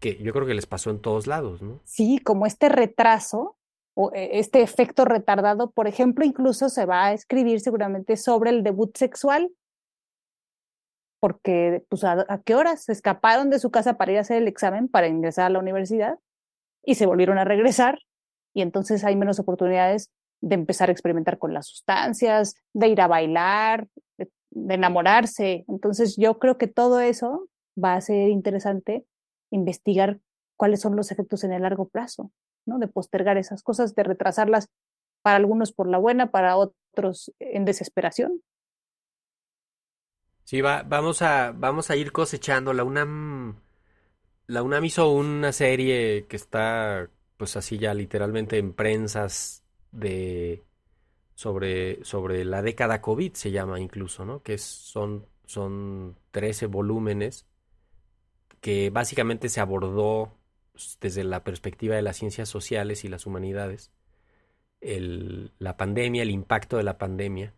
que 0.00 0.16
yo 0.16 0.32
creo 0.32 0.46
que 0.46 0.54
les 0.54 0.66
pasó 0.66 0.90
en 0.90 1.00
todos 1.00 1.26
lados, 1.26 1.60
¿no? 1.60 1.80
Sí, 1.84 2.18
como 2.18 2.46
este 2.46 2.68
retraso 2.68 3.56
o 3.94 4.12
e, 4.14 4.38
este 4.38 4.62
efecto 4.62 5.04
retardado, 5.04 5.70
por 5.70 5.88
ejemplo, 5.88 6.24
incluso 6.24 6.68
se 6.68 6.86
va 6.86 7.06
a 7.06 7.12
escribir 7.12 7.60
seguramente 7.60 8.16
sobre 8.16 8.50
el 8.50 8.62
debut 8.62 8.96
sexual, 8.96 9.50
porque 11.20 11.84
pues 11.88 12.04
a, 12.04 12.24
a 12.28 12.42
qué 12.42 12.54
horas 12.54 12.84
se 12.84 12.92
escaparon 12.92 13.50
de 13.50 13.58
su 13.58 13.70
casa 13.70 13.98
para 13.98 14.12
ir 14.12 14.18
a 14.18 14.22
hacer 14.22 14.38
el 14.38 14.48
examen 14.48 14.88
para 14.88 15.08
ingresar 15.08 15.46
a 15.46 15.50
la 15.50 15.58
universidad 15.58 16.18
y 16.84 16.94
se 16.94 17.06
volvieron 17.06 17.38
a 17.38 17.44
regresar 17.44 17.98
y 18.54 18.62
entonces 18.62 19.04
hay 19.04 19.16
menos 19.16 19.38
oportunidades 19.38 20.10
de 20.40 20.54
empezar 20.54 20.88
a 20.88 20.92
experimentar 20.92 21.38
con 21.38 21.52
las 21.52 21.66
sustancias, 21.66 22.54
de 22.72 22.88
ir 22.88 23.00
a 23.00 23.06
bailar, 23.06 23.88
de, 24.16 24.74
enamorarse. 24.74 25.64
Entonces 25.68 26.16
yo 26.16 26.38
creo 26.38 26.58
que 26.58 26.68
todo 26.68 27.00
eso 27.00 27.48
va 27.82 27.94
a 27.94 28.00
ser 28.00 28.28
interesante 28.28 29.04
investigar 29.50 30.20
cuáles 30.56 30.80
son 30.80 30.96
los 30.96 31.10
efectos 31.10 31.44
en 31.44 31.52
el 31.52 31.62
largo 31.62 31.88
plazo, 31.88 32.30
¿no? 32.66 32.78
De 32.78 32.88
postergar 32.88 33.36
esas 33.36 33.62
cosas, 33.62 33.94
de 33.94 34.02
retrasarlas 34.02 34.68
para 35.22 35.36
algunos 35.36 35.72
por 35.72 35.88
la 35.88 35.98
buena, 35.98 36.30
para 36.30 36.56
otros 36.56 37.32
en 37.38 37.64
desesperación. 37.64 38.42
Sí, 40.44 40.60
va, 40.60 40.82
vamos 40.82 41.22
a 41.22 41.52
vamos 41.52 41.90
a 41.90 41.96
ir 41.96 42.10
cosechando. 42.12 42.72
La 42.72 42.84
UNAM 42.84 43.60
la 44.48 44.62
UNAM 44.62 44.84
hizo 44.86 45.12
una 45.12 45.52
serie 45.52 46.26
que 46.26 46.36
está 46.36 47.10
pues 47.38 47.56
así 47.56 47.78
ya 47.78 47.94
literalmente 47.94 48.58
en 48.58 48.74
prensas 48.74 49.64
de 49.92 50.64
sobre, 51.34 52.04
sobre 52.04 52.44
la 52.44 52.62
década 52.62 53.00
COVID 53.00 53.32
se 53.34 53.52
llama 53.52 53.80
incluso, 53.80 54.24
¿no? 54.24 54.42
Que 54.42 54.58
son, 54.58 55.24
son 55.46 56.16
13 56.32 56.66
volúmenes 56.66 57.46
que 58.60 58.90
básicamente 58.90 59.48
se 59.48 59.60
abordó 59.60 60.34
pues, 60.72 60.98
desde 61.00 61.24
la 61.24 61.44
perspectiva 61.44 61.96
de 61.96 62.02
las 62.02 62.16
ciencias 62.16 62.48
sociales 62.48 63.04
y 63.04 63.08
las 63.08 63.24
humanidades, 63.24 63.92
el, 64.80 65.52
la 65.58 65.76
pandemia, 65.76 66.22
el 66.22 66.30
impacto 66.30 66.76
de 66.76 66.82
la 66.82 66.98
pandemia, 66.98 67.54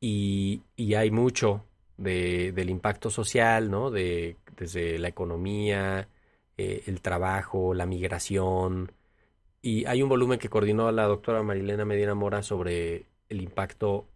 y, 0.00 0.62
y 0.74 0.94
hay 0.94 1.10
mucho 1.10 1.64
de, 1.98 2.52
del 2.52 2.70
impacto 2.70 3.10
social, 3.10 3.70
¿no? 3.70 3.90
De, 3.90 4.38
desde 4.56 4.98
la 4.98 5.08
economía, 5.08 6.08
eh, 6.56 6.84
el 6.86 7.00
trabajo, 7.00 7.74
la 7.74 7.86
migración, 7.86 8.92
y 9.62 9.84
hay 9.86 10.02
un 10.02 10.08
volumen 10.08 10.40
que 10.40 10.48
coordinó 10.48 10.90
la 10.90 11.04
doctora 11.04 11.42
Marilena 11.44 11.84
Medina 11.84 12.14
Mora 12.16 12.42
sobre 12.42 13.06
el 13.28 13.40
impacto 13.40 14.08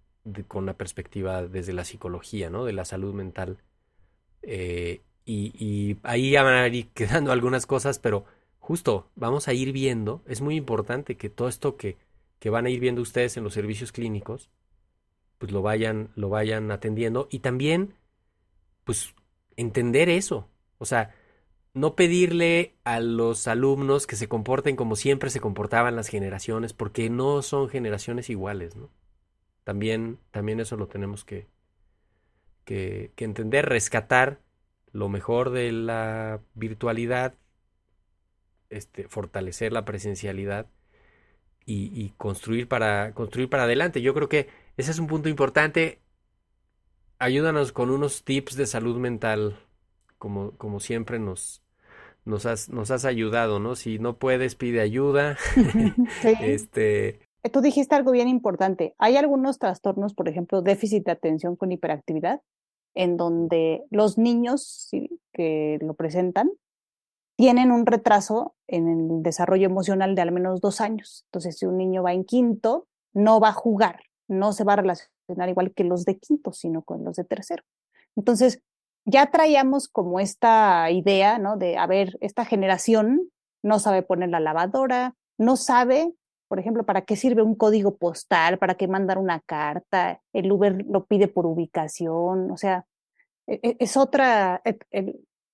con 0.48 0.64
una 0.64 0.74
perspectiva 0.74 1.46
desde 1.46 1.72
la 1.72 1.84
psicología, 1.84 2.50
¿no? 2.50 2.64
De 2.64 2.72
la 2.72 2.84
salud 2.84 3.14
mental. 3.14 3.58
Eh, 4.42 5.02
y, 5.24 5.52
y, 5.54 5.98
ahí 6.02 6.32
ya 6.32 6.42
van 6.42 6.54
a 6.54 6.66
ir 6.68 6.88
quedando 6.88 7.30
algunas 7.30 7.66
cosas, 7.66 8.00
pero 8.00 8.24
justo 8.58 9.08
vamos 9.14 9.46
a 9.46 9.54
ir 9.54 9.72
viendo, 9.72 10.22
es 10.26 10.40
muy 10.40 10.56
importante 10.56 11.16
que 11.16 11.30
todo 11.30 11.48
esto 11.48 11.76
que, 11.76 11.96
que 12.40 12.50
van 12.50 12.66
a 12.66 12.70
ir 12.70 12.80
viendo 12.80 13.00
ustedes 13.00 13.36
en 13.36 13.44
los 13.44 13.54
servicios 13.54 13.92
clínicos, 13.92 14.50
pues 15.38 15.52
lo 15.52 15.62
vayan, 15.62 16.10
lo 16.16 16.28
vayan 16.28 16.72
atendiendo 16.72 17.28
y 17.30 17.38
también, 17.38 17.94
pues, 18.84 19.14
entender 19.56 20.08
eso. 20.08 20.48
O 20.78 20.84
sea, 20.84 21.14
no 21.76 21.94
pedirle 21.94 22.74
a 22.84 23.00
los 23.00 23.46
alumnos 23.46 24.06
que 24.06 24.16
se 24.16 24.28
comporten 24.28 24.76
como 24.76 24.96
siempre 24.96 25.28
se 25.28 25.40
comportaban 25.40 25.94
las 25.94 26.08
generaciones, 26.08 26.72
porque 26.72 27.10
no 27.10 27.42
son 27.42 27.68
generaciones 27.68 28.30
iguales, 28.30 28.76
¿no? 28.76 28.90
También, 29.62 30.18
también 30.30 30.58
eso 30.58 30.76
lo 30.78 30.88
tenemos 30.88 31.26
que, 31.26 31.48
que, 32.64 33.12
entender, 33.18 33.66
rescatar 33.66 34.40
lo 34.90 35.10
mejor 35.10 35.50
de 35.50 35.70
la 35.70 36.40
virtualidad, 36.54 37.34
este, 38.70 39.06
fortalecer 39.06 39.74
la 39.74 39.84
presencialidad 39.84 40.68
y, 41.66 41.90
y, 41.92 42.14
construir 42.16 42.68
para 42.68 43.12
construir 43.12 43.50
para 43.50 43.64
adelante. 43.64 44.00
Yo 44.00 44.14
creo 44.14 44.30
que 44.30 44.48
ese 44.78 44.92
es 44.92 44.98
un 44.98 45.08
punto 45.08 45.28
importante. 45.28 46.00
Ayúdanos 47.18 47.72
con 47.72 47.90
unos 47.90 48.24
tips 48.24 48.56
de 48.56 48.66
salud 48.66 48.96
mental, 48.96 49.58
como, 50.16 50.52
como 50.56 50.80
siempre 50.80 51.18
nos, 51.18 51.65
nos 52.26 52.44
has, 52.46 52.68
nos 52.68 52.90
has 52.90 53.04
ayudado, 53.04 53.58
¿no? 53.58 53.76
Si 53.76 53.98
no 53.98 54.18
puedes, 54.18 54.54
pide 54.54 54.80
ayuda. 54.80 55.36
sí. 56.22 56.34
este... 56.40 57.20
Tú 57.52 57.60
dijiste 57.60 57.94
algo 57.94 58.10
bien 58.10 58.28
importante. 58.28 58.94
Hay 58.98 59.16
algunos 59.16 59.58
trastornos, 59.58 60.14
por 60.14 60.28
ejemplo, 60.28 60.62
déficit 60.62 61.04
de 61.04 61.12
atención 61.12 61.54
con 61.54 61.70
hiperactividad, 61.70 62.40
en 62.94 63.16
donde 63.16 63.84
los 63.90 64.18
niños 64.18 64.90
que 65.32 65.78
lo 65.80 65.94
presentan 65.94 66.50
tienen 67.36 67.70
un 67.70 67.86
retraso 67.86 68.56
en 68.66 68.88
el 68.88 69.22
desarrollo 69.22 69.66
emocional 69.66 70.14
de 70.14 70.22
al 70.22 70.32
menos 70.32 70.60
dos 70.60 70.80
años. 70.80 71.24
Entonces, 71.28 71.58
si 71.58 71.66
un 71.66 71.76
niño 71.76 72.02
va 72.02 72.14
en 72.14 72.24
quinto, 72.24 72.88
no 73.12 73.38
va 73.38 73.50
a 73.50 73.52
jugar, 73.52 74.00
no 74.26 74.52
se 74.52 74.64
va 74.64 74.72
a 74.72 74.76
relacionar 74.76 75.48
igual 75.48 75.72
que 75.72 75.84
los 75.84 76.04
de 76.04 76.18
quinto, 76.18 76.52
sino 76.52 76.82
con 76.82 77.04
los 77.04 77.16
de 77.16 77.24
tercero. 77.24 77.62
Entonces, 78.16 78.60
ya 79.06 79.30
traíamos 79.30 79.88
como 79.88 80.20
esta 80.20 80.90
idea, 80.90 81.38
¿no? 81.38 81.56
De, 81.56 81.78
a 81.78 81.86
ver, 81.86 82.18
esta 82.20 82.44
generación 82.44 83.30
no 83.62 83.78
sabe 83.78 84.02
poner 84.02 84.28
la 84.30 84.40
lavadora, 84.40 85.14
no 85.38 85.56
sabe, 85.56 86.12
por 86.48 86.58
ejemplo, 86.58 86.84
para 86.84 87.02
qué 87.02 87.16
sirve 87.16 87.42
un 87.42 87.54
código 87.54 87.96
postal, 87.96 88.58
para 88.58 88.74
qué 88.74 88.88
mandar 88.88 89.18
una 89.18 89.40
carta, 89.40 90.20
el 90.32 90.50
Uber 90.50 90.84
lo 90.88 91.06
pide 91.06 91.28
por 91.28 91.46
ubicación, 91.46 92.50
o 92.50 92.56
sea, 92.56 92.84
e, 93.46 93.60
e, 93.62 93.76
es 93.78 93.96
otra, 93.96 94.60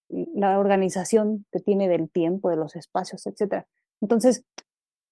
la 0.09 0.59
organización 0.59 1.45
que 1.53 1.61
tiene 1.61 1.89
del 1.89 2.11
tiempo, 2.11 2.49
de 2.49 2.57
los 2.57 2.75
espacios, 2.75 3.27
etcétera. 3.27 3.67
Entonces, 4.01 4.45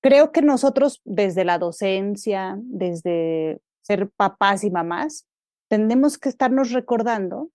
creo 0.02 0.32
que 0.32 0.40
nosotros 0.40 1.02
desde 1.04 1.44
la 1.44 1.58
docencia, 1.58 2.58
desde 2.62 3.60
ser 3.82 4.10
papás 4.10 4.64
y 4.64 4.70
mamás, 4.70 5.26
tenemos 5.68 6.16
que 6.18 6.30
estarnos 6.30 6.72
recordando 6.72 7.50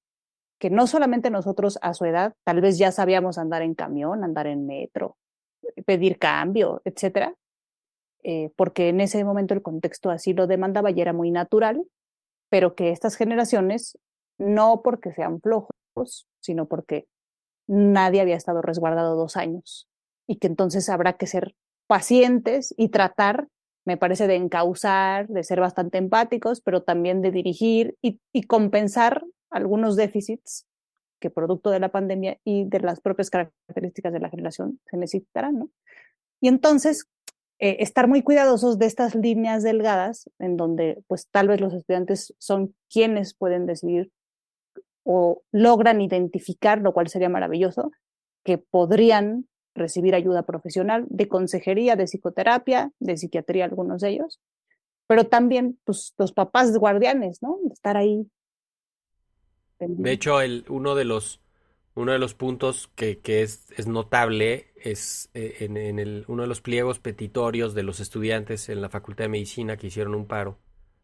que 0.60 0.70
no 0.70 0.88
solamente 0.88 1.30
nosotros 1.30 1.78
a 1.82 1.94
su 1.94 2.06
edad, 2.06 2.34
tal 2.44 2.62
vez 2.62 2.78
ya 2.78 2.92
sabíamos 2.92 3.38
andar 3.38 3.62
en 3.62 3.76
camión, 3.76 4.24
andar 4.24 4.48
en 4.48 4.66
metro, 4.66 5.18
pedir 5.86 6.18
cambio, 6.18 6.82
etcétera, 6.86 7.36
eh, 8.24 8.52
porque 8.56 8.90
en 8.90 9.02
ese 9.02 9.24
momento 9.24 9.54
el 9.54 9.62
contexto 9.62 10.10
así 10.10 10.34
lo 10.34 10.48
demandaba 10.48 10.92
y 10.92 11.02
era 11.02 11.14
muy 11.14 11.32
natural, 11.32 11.84
pero 12.50 12.76
que 12.76 12.92
estas 12.92 13.16
generaciones, 13.16 13.98
no 14.38 14.82
porque 14.84 15.14
sean 15.14 15.42
flojos, 15.42 16.28
sino 16.40 16.68
porque 16.68 17.08
nadie 17.68 18.22
había 18.22 18.36
estado 18.36 18.62
resguardado 18.62 19.16
dos 19.16 19.38
años 19.38 19.88
y 20.28 20.38
que 20.38 20.48
entonces 20.48 20.90
habrá 20.90 21.14
que 21.14 21.28
ser 21.28 21.56
pacientes 21.88 22.74
y 22.78 22.90
tratar 22.90 23.48
me 23.86 23.98
parece, 23.98 24.26
de 24.28 24.36
encauzar, 24.36 25.28
de 25.28 25.44
ser 25.44 25.60
bastante 25.60 26.00
empáticos, 26.00 26.60
pero 26.60 26.82
también 26.82 27.22
de 27.22 27.32
dirigir 27.32 27.96
y 28.02 28.44
compensar 28.48 29.24
algunos 29.52 29.96
déficits 29.96 30.66
que 31.20 31.30
producto 31.30 31.70
de 31.70 31.80
la 31.80 31.90
pandemia 31.90 32.40
y 32.44 32.66
de 32.66 32.80
las 32.80 33.00
propias 33.02 33.30
características 33.30 34.14
de 34.14 34.20
la 34.20 34.30
generación 34.30 34.80
se 34.86 34.98
necesitarán. 34.98 35.70
Y 36.42 36.48
entonces, 36.48 37.08
eh, 37.60 37.78
estar 37.80 38.08
muy 38.08 38.22
cuidadosos 38.22 38.78
de 38.80 38.86
estas 38.86 39.16
líneas 39.16 39.64
delgadas 39.64 40.30
en 40.40 40.58
donde 40.58 41.02
pues 41.08 41.30
tal 41.30 41.48
vez 41.48 41.62
los 41.62 41.74
estudiantes 41.74 42.34
son 42.38 42.76
quienes 42.90 43.34
pueden 43.34 43.66
decidir 43.66 44.12
o 45.04 45.44
logran 45.52 46.02
identificar, 46.02 46.82
lo 46.82 46.94
cual 46.94 47.08
sería 47.08 47.30
maravilloso, 47.30 47.92
que 48.44 48.58
podrían 48.58 49.48
recibir 49.76 50.16
ayuda 50.16 50.44
profesional 50.44 51.06
de 51.10 51.28
consejería, 51.28 51.96
de 51.96 52.08
psicoterapia, 52.08 52.92
de 53.00 53.18
psiquiatría, 53.18 53.66
algunos 53.66 54.02
de 54.02 54.10
ellos, 54.10 54.42
pero 55.08 55.26
también 55.26 55.80
pues 55.86 56.14
los 56.18 56.34
papás 56.34 56.76
guardianes, 56.78 57.42
¿no? 57.42 57.60
Estar 57.72 57.98
ahí. 57.98 58.28
De 59.80 60.12
hecho, 60.12 60.42
el, 60.42 60.66
uno 60.70 60.96
de 60.96 61.06
los 61.06 61.42
uno 61.96 62.12
de 62.12 62.20
los 62.20 62.34
puntos 62.34 62.90
que, 62.96 63.20
que 63.20 63.42
es, 63.42 63.72
es, 63.78 63.88
notable 63.88 64.74
es 64.76 65.30
eh, 65.34 65.58
en, 65.62 65.78
en 65.78 65.98
el, 65.98 66.26
uno 66.28 66.42
de 66.42 66.48
los 66.50 66.60
pliegos 66.62 67.00
petitorios 67.00 67.74
de 67.74 67.84
los 67.84 68.02
estudiantes 68.02 68.68
en 68.68 68.82
la 68.82 68.90
Facultad 68.90 69.24
de 69.24 69.30
Medicina 69.30 69.78
que 69.78 69.88
hicieron 69.88 70.14
un 70.14 70.28
paro 70.28 70.60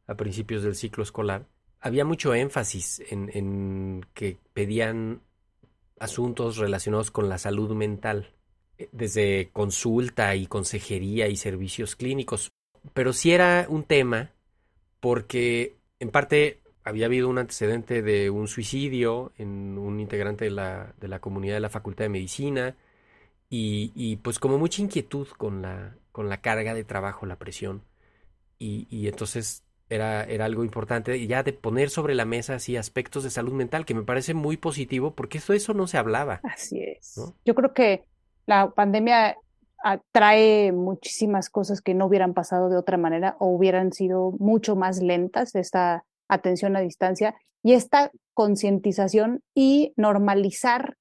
a 0.07 0.15
principios 0.15 0.63
del 0.63 0.75
ciclo 0.75 1.03
escolar. 1.03 1.47
Había 1.79 2.03
mucho 2.03 2.33
énfasis 2.33 3.01
en, 3.09 3.31
en 3.33 4.05
que 4.13 4.37
pedían 4.53 5.21
asuntos 5.99 6.57
relacionados 6.57 7.09
con 7.09 7.29
la 7.29 7.37
salud 7.37 7.73
mental, 7.73 8.33
eh, 8.77 8.89
desde 8.91 9.49
consulta 9.53 10.35
y 10.35 10.45
consejería 10.45 11.27
y 11.29 11.37
servicios 11.37 11.95
clínicos. 11.95 12.51
Pero 12.93 13.13
sí 13.13 13.31
era 13.31 13.65
un 13.69 13.83
tema 13.83 14.31
porque 14.99 15.77
en 15.99 16.09
parte 16.09 16.60
había 16.83 17.05
habido 17.05 17.29
un 17.29 17.37
antecedente 17.37 18.01
de 18.01 18.29
un 18.29 18.47
suicidio 18.47 19.31
en 19.37 19.77
un 19.77 19.99
integrante 19.99 20.45
de 20.45 20.51
la, 20.51 20.93
de 20.99 21.07
la 21.07 21.19
comunidad 21.19 21.55
de 21.55 21.59
la 21.59 21.69
Facultad 21.69 22.05
de 22.05 22.09
Medicina 22.09 22.75
y, 23.49 23.91
y, 23.95 24.15
pues 24.17 24.39
como 24.39 24.57
mucha 24.57 24.81
inquietud 24.81 25.27
con 25.37 25.61
la, 25.61 25.95
con 26.11 26.29
la 26.29 26.41
carga 26.41 26.73
de 26.73 26.83
trabajo, 26.83 27.25
la 27.25 27.37
presión. 27.37 27.83
Y, 28.57 28.87
y 28.89 29.07
entonces 29.07 29.63
era, 29.89 30.23
era, 30.23 30.45
algo 30.45 30.63
importante 30.63 31.27
ya 31.27 31.43
de 31.43 31.51
poner 31.51 31.89
sobre 31.89 32.15
la 32.15 32.25
mesa 32.25 32.55
así 32.55 32.77
aspectos 32.77 33.23
de 33.23 33.29
salud 33.29 33.51
mental 33.51 33.85
que 33.85 33.93
me 33.93 34.03
parece 34.03 34.33
muy 34.33 34.55
positivo 34.55 35.15
porque 35.15 35.39
eso, 35.39 35.53
eso 35.53 35.73
no 35.73 35.87
se 35.87 35.97
hablaba. 35.97 36.39
Así 36.43 36.81
es. 36.81 37.17
¿no? 37.17 37.35
Yo 37.43 37.55
creo 37.55 37.73
que 37.73 38.05
la 38.45 38.69
pandemia 38.71 39.37
trae 40.11 40.71
muchísimas 40.71 41.49
cosas 41.49 41.81
que 41.81 41.93
no 41.93 42.05
hubieran 42.05 42.33
pasado 42.33 42.69
de 42.69 42.77
otra 42.77 42.97
manera 42.97 43.35
o 43.39 43.47
hubieran 43.47 43.91
sido 43.91 44.31
mucho 44.39 44.75
más 44.75 45.01
lentas. 45.01 45.55
Esta 45.55 46.05
atención 46.31 46.75
a 46.75 46.79
distancia 46.79 47.35
y 47.61 47.73
esta 47.73 48.11
concientización 48.33 49.43
y 49.53 49.93
normalizar, 49.97 50.95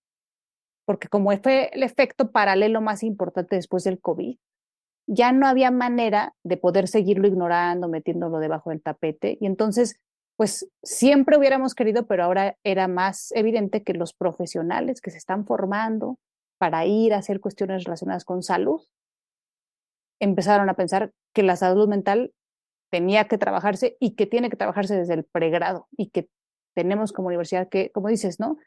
porque 0.85 1.09
como 1.09 1.31
fue 1.39 1.71
el 1.73 1.83
efecto 1.83 2.33
paralelo 2.33 2.81
más 2.81 3.03
importante 3.03 3.57
después 3.57 3.85
del 3.85 4.01
COVID, 4.01 4.37
ya 5.07 5.33
no 5.33 5.47
había 5.47 5.71
manera 5.71 6.35
de 6.45 6.57
poder 6.57 6.89
seguirlo 6.89 7.27
ignorando, 7.27 7.89
metiéndolo 7.89 8.39
debajo 8.39 8.71
del 8.71 8.83
tapete. 8.83 9.39
Y 9.41 9.47
entonces, 9.47 9.97
pues 10.37 10.69
siempre 10.83 11.39
hubiéramos 11.39 11.75
querido, 11.75 12.07
pero 12.07 12.25
ahora 12.25 12.57
era 12.65 12.89
más 12.89 13.33
evidente 13.33 13.83
que 13.83 13.95
los 13.95 14.13
profesionales 14.13 15.01
que 15.01 15.11
se 15.11 15.19
están 15.19 15.47
formando 15.47 16.19
para 16.59 16.85
ir 16.87 17.15
a 17.15 17.19
hacer 17.19 17.41
cuestiones 17.41 17.85
relacionadas 17.85 18.25
con 18.25 18.43
salud, 18.43 18.83
empezaron 20.21 20.69
a 20.69 20.75
pensar 20.75 21.13
que 21.35 21.43
la 21.43 21.57
salud 21.57 21.89
mental 21.89 22.33
tenía 22.91 23.27
que 23.29 23.39
trabajarse 23.39 23.97
y 24.01 24.15
que 24.15 24.27
tiene 24.27 24.51
que 24.51 24.57
trabajarse 24.57 24.97
desde 24.97 25.15
el 25.15 25.25
pregrado 25.25 25.89
y 25.97 26.11
que 26.11 26.29
tenemos 26.75 27.13
como 27.13 27.29
universidad 27.29 27.69
que, 27.69 27.91
como 27.91 28.09
dices, 28.09 28.41
¿no? 28.41 28.59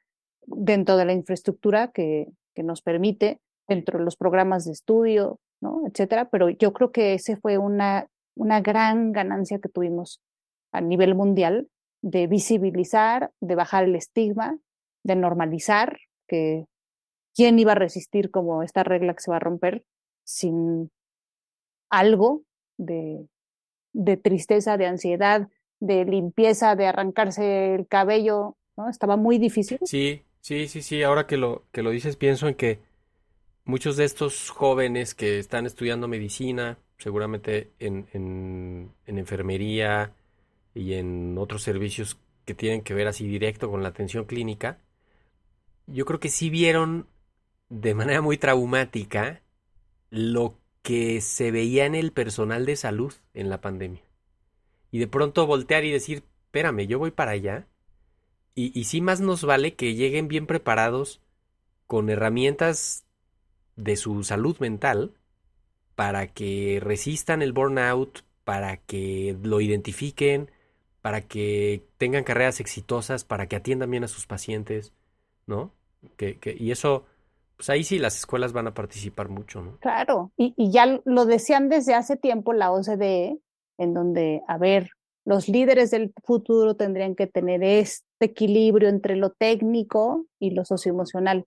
Dentro 0.45 0.97
de 0.97 1.05
la 1.05 1.13
infraestructura 1.13 1.91
que, 1.91 2.27
que 2.53 2.63
nos 2.63 2.81
permite, 2.81 3.39
dentro 3.67 3.99
de 3.99 4.05
los 4.05 4.15
programas 4.15 4.65
de 4.65 4.71
estudio, 4.71 5.39
¿no? 5.61 5.83
Etcétera. 5.87 6.29
Pero 6.29 6.49
yo 6.49 6.73
creo 6.73 6.91
que 6.91 7.13
ese 7.13 7.37
fue 7.37 7.57
una, 7.57 8.07
una 8.35 8.61
gran 8.61 9.11
ganancia 9.11 9.59
que 9.59 9.69
tuvimos 9.69 10.21
a 10.71 10.81
nivel 10.81 11.15
mundial 11.15 11.67
de 12.01 12.27
visibilizar, 12.27 13.31
de 13.39 13.55
bajar 13.55 13.85
el 13.85 13.95
estigma, 13.95 14.57
de 15.03 15.15
normalizar 15.15 15.97
que 16.27 16.65
quién 17.35 17.59
iba 17.59 17.73
a 17.73 17.75
resistir 17.75 18.31
como 18.31 18.63
esta 18.63 18.83
regla 18.83 19.13
que 19.13 19.21
se 19.21 19.31
va 19.31 19.37
a 19.37 19.41
romper 19.41 19.83
sin 20.25 20.91
algo 21.89 22.43
de, 22.77 23.27
de 23.93 24.17
tristeza, 24.17 24.77
de 24.77 24.87
ansiedad, 24.87 25.47
de 25.79 26.05
limpieza, 26.05 26.75
de 26.75 26.87
arrancarse 26.87 27.75
el 27.75 27.87
cabello, 27.87 28.57
¿no? 28.77 28.89
Estaba 28.89 29.17
muy 29.17 29.37
difícil. 29.37 29.79
Sí, 29.83 30.23
sí, 30.41 30.67
sí, 30.67 30.81
sí. 30.81 31.03
Ahora 31.03 31.27
que 31.27 31.37
lo, 31.37 31.63
que 31.71 31.83
lo 31.83 31.91
dices, 31.91 32.15
pienso 32.15 32.47
en 32.47 32.55
que 32.55 32.79
muchos 33.65 33.97
de 33.97 34.05
estos 34.05 34.49
jóvenes 34.49 35.13
que 35.15 35.39
están 35.39 35.65
estudiando 35.65 36.07
medicina, 36.07 36.77
seguramente 36.97 37.71
en, 37.79 38.07
en, 38.13 38.91
en 39.05 39.17
enfermería 39.17 40.11
y 40.73 40.93
en 40.93 41.37
otros 41.37 41.63
servicios 41.63 42.17
que 42.45 42.53
tienen 42.53 42.81
que 42.81 42.93
ver 42.93 43.07
así 43.07 43.27
directo 43.27 43.69
con 43.69 43.83
la 43.83 43.89
atención 43.89 44.25
clínica, 44.25 44.79
yo 45.87 46.05
creo 46.05 46.19
que 46.19 46.29
sí 46.29 46.49
vieron 46.49 47.07
de 47.69 47.93
manera 47.93 48.21
muy 48.21 48.37
traumática 48.37 49.41
lo 50.09 50.57
que 50.83 51.21
se 51.21 51.49
veía 51.49 51.85
en 51.85 51.95
el 51.95 52.11
personal 52.11 52.65
de 52.67 52.75
salud 52.75 53.13
en 53.33 53.49
la 53.49 53.61
pandemia. 53.61 54.03
Y 54.91 54.99
de 54.99 55.07
pronto 55.07 55.47
voltear 55.47 55.85
y 55.85 55.91
decir, 55.91 56.23
espérame, 56.45 56.85
yo 56.85 56.99
voy 56.99 57.09
para 57.09 57.31
allá. 57.31 57.65
Y, 58.53 58.77
y 58.79 58.83
sí 58.83 59.01
más 59.01 59.19
nos 59.19 59.43
vale 59.43 59.73
que 59.73 59.95
lleguen 59.95 60.27
bien 60.27 60.45
preparados 60.45 61.19
con 61.87 62.09
herramientas 62.09 63.05
de 63.75 63.95
su 63.95 64.23
salud 64.23 64.57
mental 64.59 65.13
para 65.95 66.27
que 66.27 66.79
resistan 66.81 67.41
el 67.41 67.53
burnout, 67.53 68.23
para 68.43 68.77
que 68.77 69.35
lo 69.41 69.61
identifiquen, 69.61 70.51
para 71.01 71.21
que 71.21 71.83
tengan 71.97 72.23
carreras 72.23 72.59
exitosas, 72.59 73.23
para 73.23 73.47
que 73.47 73.55
atiendan 73.55 73.89
bien 73.89 74.03
a 74.03 74.07
sus 74.07 74.25
pacientes, 74.27 74.93
¿no? 75.47 75.71
Que, 76.17 76.37
que, 76.37 76.55
y 76.59 76.71
eso 76.71 77.05
pues 77.63 77.69
ahí 77.69 77.85
sí 77.85 77.97
las 77.97 78.17
escuelas 78.17 78.51
van 78.51 78.67
a 78.67 78.73
participar 78.73 79.29
mucho, 79.29 79.61
¿no? 79.61 79.77
Claro, 79.79 80.33
y, 80.35 80.53
y 80.57 80.69
ya 80.69 80.99
lo 81.05 81.25
decían 81.25 81.69
desde 81.69 81.93
hace 81.93 82.17
tiempo 82.17 82.51
la 82.51 82.73
OCDE, 82.73 83.39
en 83.77 83.93
donde, 83.93 84.41
a 84.49 84.57
ver, 84.57 84.89
los 85.23 85.47
líderes 85.47 85.89
del 85.89 86.13
futuro 86.25 86.75
tendrían 86.75 87.15
que 87.15 87.25
tener 87.25 87.63
este 87.63 88.03
equilibrio 88.19 88.89
entre 88.89 89.15
lo 89.15 89.29
técnico 89.31 90.25
y 90.39 90.51
lo 90.51 90.65
socioemocional. 90.65 91.45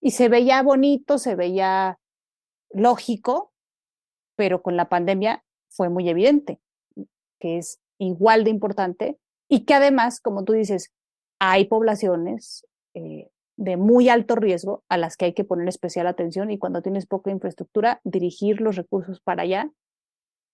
Y 0.00 0.10
se 0.10 0.28
veía 0.28 0.60
bonito, 0.60 1.18
se 1.18 1.36
veía 1.36 2.00
lógico, 2.72 3.52
pero 4.34 4.60
con 4.60 4.76
la 4.76 4.88
pandemia 4.88 5.44
fue 5.68 5.88
muy 5.88 6.08
evidente 6.08 6.58
que 7.38 7.58
es 7.58 7.78
igual 7.98 8.42
de 8.42 8.50
importante 8.50 9.18
y 9.48 9.66
que 9.66 9.74
además, 9.74 10.18
como 10.18 10.42
tú 10.42 10.54
dices, 10.54 10.92
hay 11.38 11.66
poblaciones 11.66 12.66
eh, 12.94 13.28
de 13.56 13.76
muy 13.76 14.08
alto 14.08 14.34
riesgo 14.34 14.82
a 14.88 14.96
las 14.96 15.16
que 15.16 15.26
hay 15.26 15.32
que 15.32 15.44
poner 15.44 15.68
especial 15.68 16.06
atención 16.06 16.50
y 16.50 16.58
cuando 16.58 16.82
tienes 16.82 17.06
poca 17.06 17.30
infraestructura, 17.30 18.00
dirigir 18.04 18.60
los 18.60 18.76
recursos 18.76 19.20
para 19.20 19.42
allá, 19.42 19.70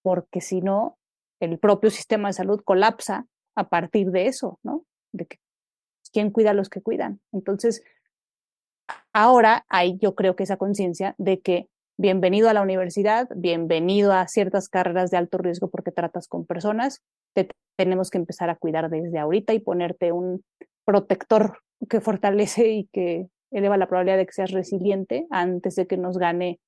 porque 0.03 0.41
si 0.41 0.61
no, 0.61 0.99
el 1.41 1.59
propio 1.59 1.91
sistema 1.91 2.29
de 2.29 2.35
salud 2.35 2.61
colapsa 2.65 3.27
a 3.57 3.69
partir 3.69 4.11
de 4.11 4.27
eso, 4.27 4.59
¿no? 4.63 4.85
De 5.13 5.27
que 5.27 5.39
quién 6.13 6.31
cuida 6.31 6.51
a 6.51 6.55
los 6.55 6.69
que 6.69 6.83
cuidan. 6.83 7.21
Entonces, 7.33 7.83
ahora 9.13 9.65
hay 9.69 9.99
yo 9.99 10.15
creo 10.15 10.37
que 10.37 10.43
esa 10.43 10.57
conciencia 10.57 11.15
de 11.19 11.41
que 11.41 11.69
bienvenido 11.99 12.49
a 12.49 12.55
la 12.55 12.63
universidad, 12.63 13.29
bienvenido 13.35 14.13
a 14.13 14.27
ciertas 14.27 14.69
carreras 14.69 15.11
de 15.11 15.19
alto 15.19 15.39
riesgo 15.39 15.69
porque 15.69 15.93
tratas 15.93 16.29
con 16.29 16.47
personas, 16.47 17.03
te 17.35 17.49
tenemos 17.77 18.11
que 18.11 18.19
empezar 18.19 18.51
a 18.51 18.57
cuidar 18.57 18.91
desde 18.91 19.19
ahorita 19.19 19.55
y 19.55 19.61
ponerte 19.61 20.13
un 20.13 20.43
protector 20.85 21.59
que 21.88 22.01
fortalece 22.01 22.69
y 22.69 22.85
que 22.93 23.29
eleva 23.51 23.77
la 23.77 23.88
probabilidad 23.88 24.19
de 24.19 24.27
que 24.27 24.33
seas 24.33 24.51
resiliente 24.51 25.27
antes 25.31 25.75
de 25.77 25.87
que 25.87 25.97
nos 25.97 26.19
gane 26.19 26.61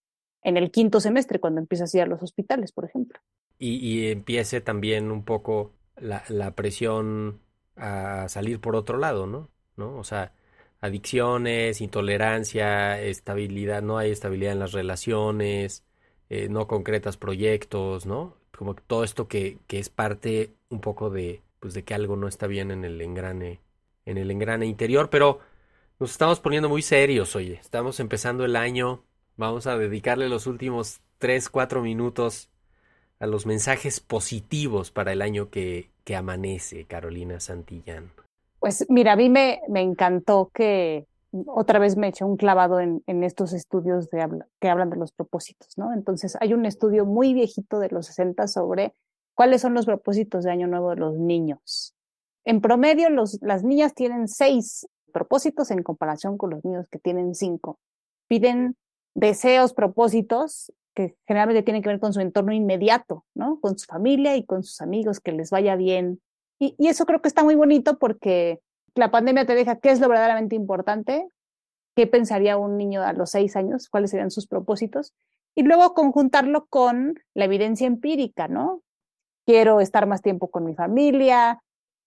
en 0.43 0.57
el 0.57 0.71
quinto 0.71 1.01
semestre, 1.01 1.39
cuando 1.39 1.61
empiezas 1.61 1.95
a 1.95 1.99
ir 1.99 2.03
a 2.03 2.07
los 2.07 2.23
hospitales, 2.23 2.73
por 2.73 2.85
ejemplo. 2.85 3.21
Y, 3.59 3.77
y 3.77 4.11
empiece 4.11 4.61
también 4.61 5.13
un 5.13 5.25
poco 5.25 5.73
la, 5.97 6.25
la, 6.29 6.57
presión 6.57 7.41
a 7.77 8.29
salir 8.29 8.61
por 8.61 8.75
otro 8.75 8.99
lado, 8.99 9.27
¿no? 9.27 9.51
¿no? 9.77 9.97
O 9.97 10.05
sea, 10.05 10.33
adicciones, 10.81 11.81
intolerancia, 11.81 13.01
estabilidad, 13.01 13.83
no 13.83 13.99
hay 13.99 14.11
estabilidad 14.11 14.53
en 14.55 14.59
las 14.59 14.73
relaciones, 14.73 15.85
eh, 16.29 16.49
no 16.49 16.67
concretas 16.67 17.17
proyectos, 17.17 18.05
¿no? 18.05 18.37
Como 18.57 18.75
todo 18.75 19.05
esto 19.05 19.29
que, 19.29 19.59
que 19.69 19.79
es 19.79 19.91
parte 19.91 20.53
un 20.69 20.81
poco 20.81 21.09
de, 21.09 21.43
pues 21.61 21.73
de 21.75 21.85
que 21.85 21.95
algo 21.95 22.17
no 22.17 22.27
está 22.27 22.49
bien 22.49 22.73
en 22.73 22.85
el 22.85 23.01
engrane 23.01 23.61
en 24.07 24.19
el 24.19 24.31
engrane 24.31 24.67
interior, 24.67 25.11
pero 25.11 25.41
nos 25.99 26.11
estamos 26.11 26.41
poniendo 26.41 26.69
muy 26.69 26.83
serios, 26.83 27.37
oye, 27.37 27.55
estamos 27.55 28.01
empezando 28.01 28.45
el 28.45 28.57
año, 28.57 29.05
vamos 29.37 29.67
a 29.67 29.79
dedicarle 29.79 30.29
los 30.29 30.47
últimos 30.47 31.01
3, 31.19 31.49
4 31.49 31.83
minutos 31.83 32.51
a 33.21 33.27
los 33.27 33.47
mensajes 33.47 34.01
positivos 34.01 34.91
para 34.91 35.13
el 35.13 35.23
año 35.23 35.49
que, 35.49 35.91
que 36.05 36.17
amanece, 36.17 36.87
Carolina 36.87 37.39
Santillán? 37.39 38.11
Pues 38.59 38.85
mira, 38.89 39.13
a 39.13 39.17
mí 39.17 39.29
me, 39.29 39.61
me 39.69 39.81
encantó 39.81 40.51
que 40.53 41.07
otra 41.47 41.79
vez 41.79 41.97
me 41.97 42.09
eché 42.09 42.25
un 42.25 42.37
clavado 42.37 42.81
en, 42.81 43.03
en 43.07 43.23
estos 43.23 43.53
estudios 43.53 44.11
de 44.11 44.29
que 44.61 44.69
hablan 44.69 44.91
de 44.91 44.97
los 44.97 45.13
propósitos, 45.13 45.79
¿no? 45.79 45.93
Entonces, 45.93 46.37
hay 46.41 46.53
un 46.53 46.67
estudio 46.67 47.07
muy 47.07 47.33
viejito 47.33 47.79
de 47.79 47.89
los 47.89 48.07
60 48.07 48.49
sobre 48.49 48.95
cuáles 49.35 49.63
son 49.63 49.75
los 49.75 49.87
propósitos 49.87 50.45
de 50.45 50.51
Año 50.51 50.67
Nuevo 50.67 50.91
de 50.91 50.97
los 50.97 51.15
niños. 51.17 51.92
En 52.45 52.61
promedio, 52.61 53.09
las 53.11 53.65
niñas 53.65 53.95
tienen 53.95 54.29
seis 54.29 54.87
propósitos 55.13 55.71
en 55.71 55.83
comparación 55.83 56.39
con 56.39 56.51
los 56.51 56.65
niños 56.65 56.87
que 56.91 56.99
tienen 56.99 57.35
cinco. 57.35 57.79
Piden 58.29 58.77
deseos, 59.15 59.75
propósitos 59.75 60.73
que 60.95 61.17
generalmente 61.27 61.63
tienen 61.63 61.83
que 61.83 61.89
ver 61.89 62.01
con 62.01 62.13
su 62.13 62.21
entorno 62.21 62.53
inmediato, 62.53 63.25
¿no? 63.35 63.61
Con 63.61 63.79
su 63.79 63.87
familia 63.87 64.37
y 64.37 64.45
con 64.45 64.63
sus 64.63 64.81
amigos, 64.81 65.21
que 65.21 65.33
les 65.33 65.51
vaya 65.51 65.77
bien. 65.77 66.21
Y, 66.59 66.75
y 66.79 66.89
eso 66.89 67.07
creo 67.07 67.23
que 67.23 67.29
está 67.29 67.45
muy 67.45 67.55
bonito 67.55 67.99
porque 67.99 68.61
la 68.95 69.11
pandemia 69.11 69.47
te 69.47 69.55
deja 69.55 69.77
qué 69.77 69.91
es 69.91 70.01
lo 70.01 70.09
verdaderamente 70.09 70.55
importante, 70.55 71.27
qué 71.97 72.07
pensaría 72.07 72.57
un 72.59 72.77
niño 72.77 73.03
a 73.03 73.13
los 73.13 73.31
seis 73.31 73.57
años, 73.57 73.89
cuáles 73.89 74.11
serían 74.11 74.31
sus 74.31 74.47
propósitos, 74.47 75.15
y 75.55 75.63
luego 75.63 75.95
conjuntarlo 75.95 76.67
con 76.67 77.19
la 77.35 77.45
evidencia 77.45 77.87
empírica, 77.87 78.49
¿no? 78.49 78.83
Quiero 79.47 79.81
estar 79.81 80.07
más 80.07 80.23
tiempo 80.23 80.49
con 80.49 80.65
mi 80.65 80.75
familia. 80.75 81.63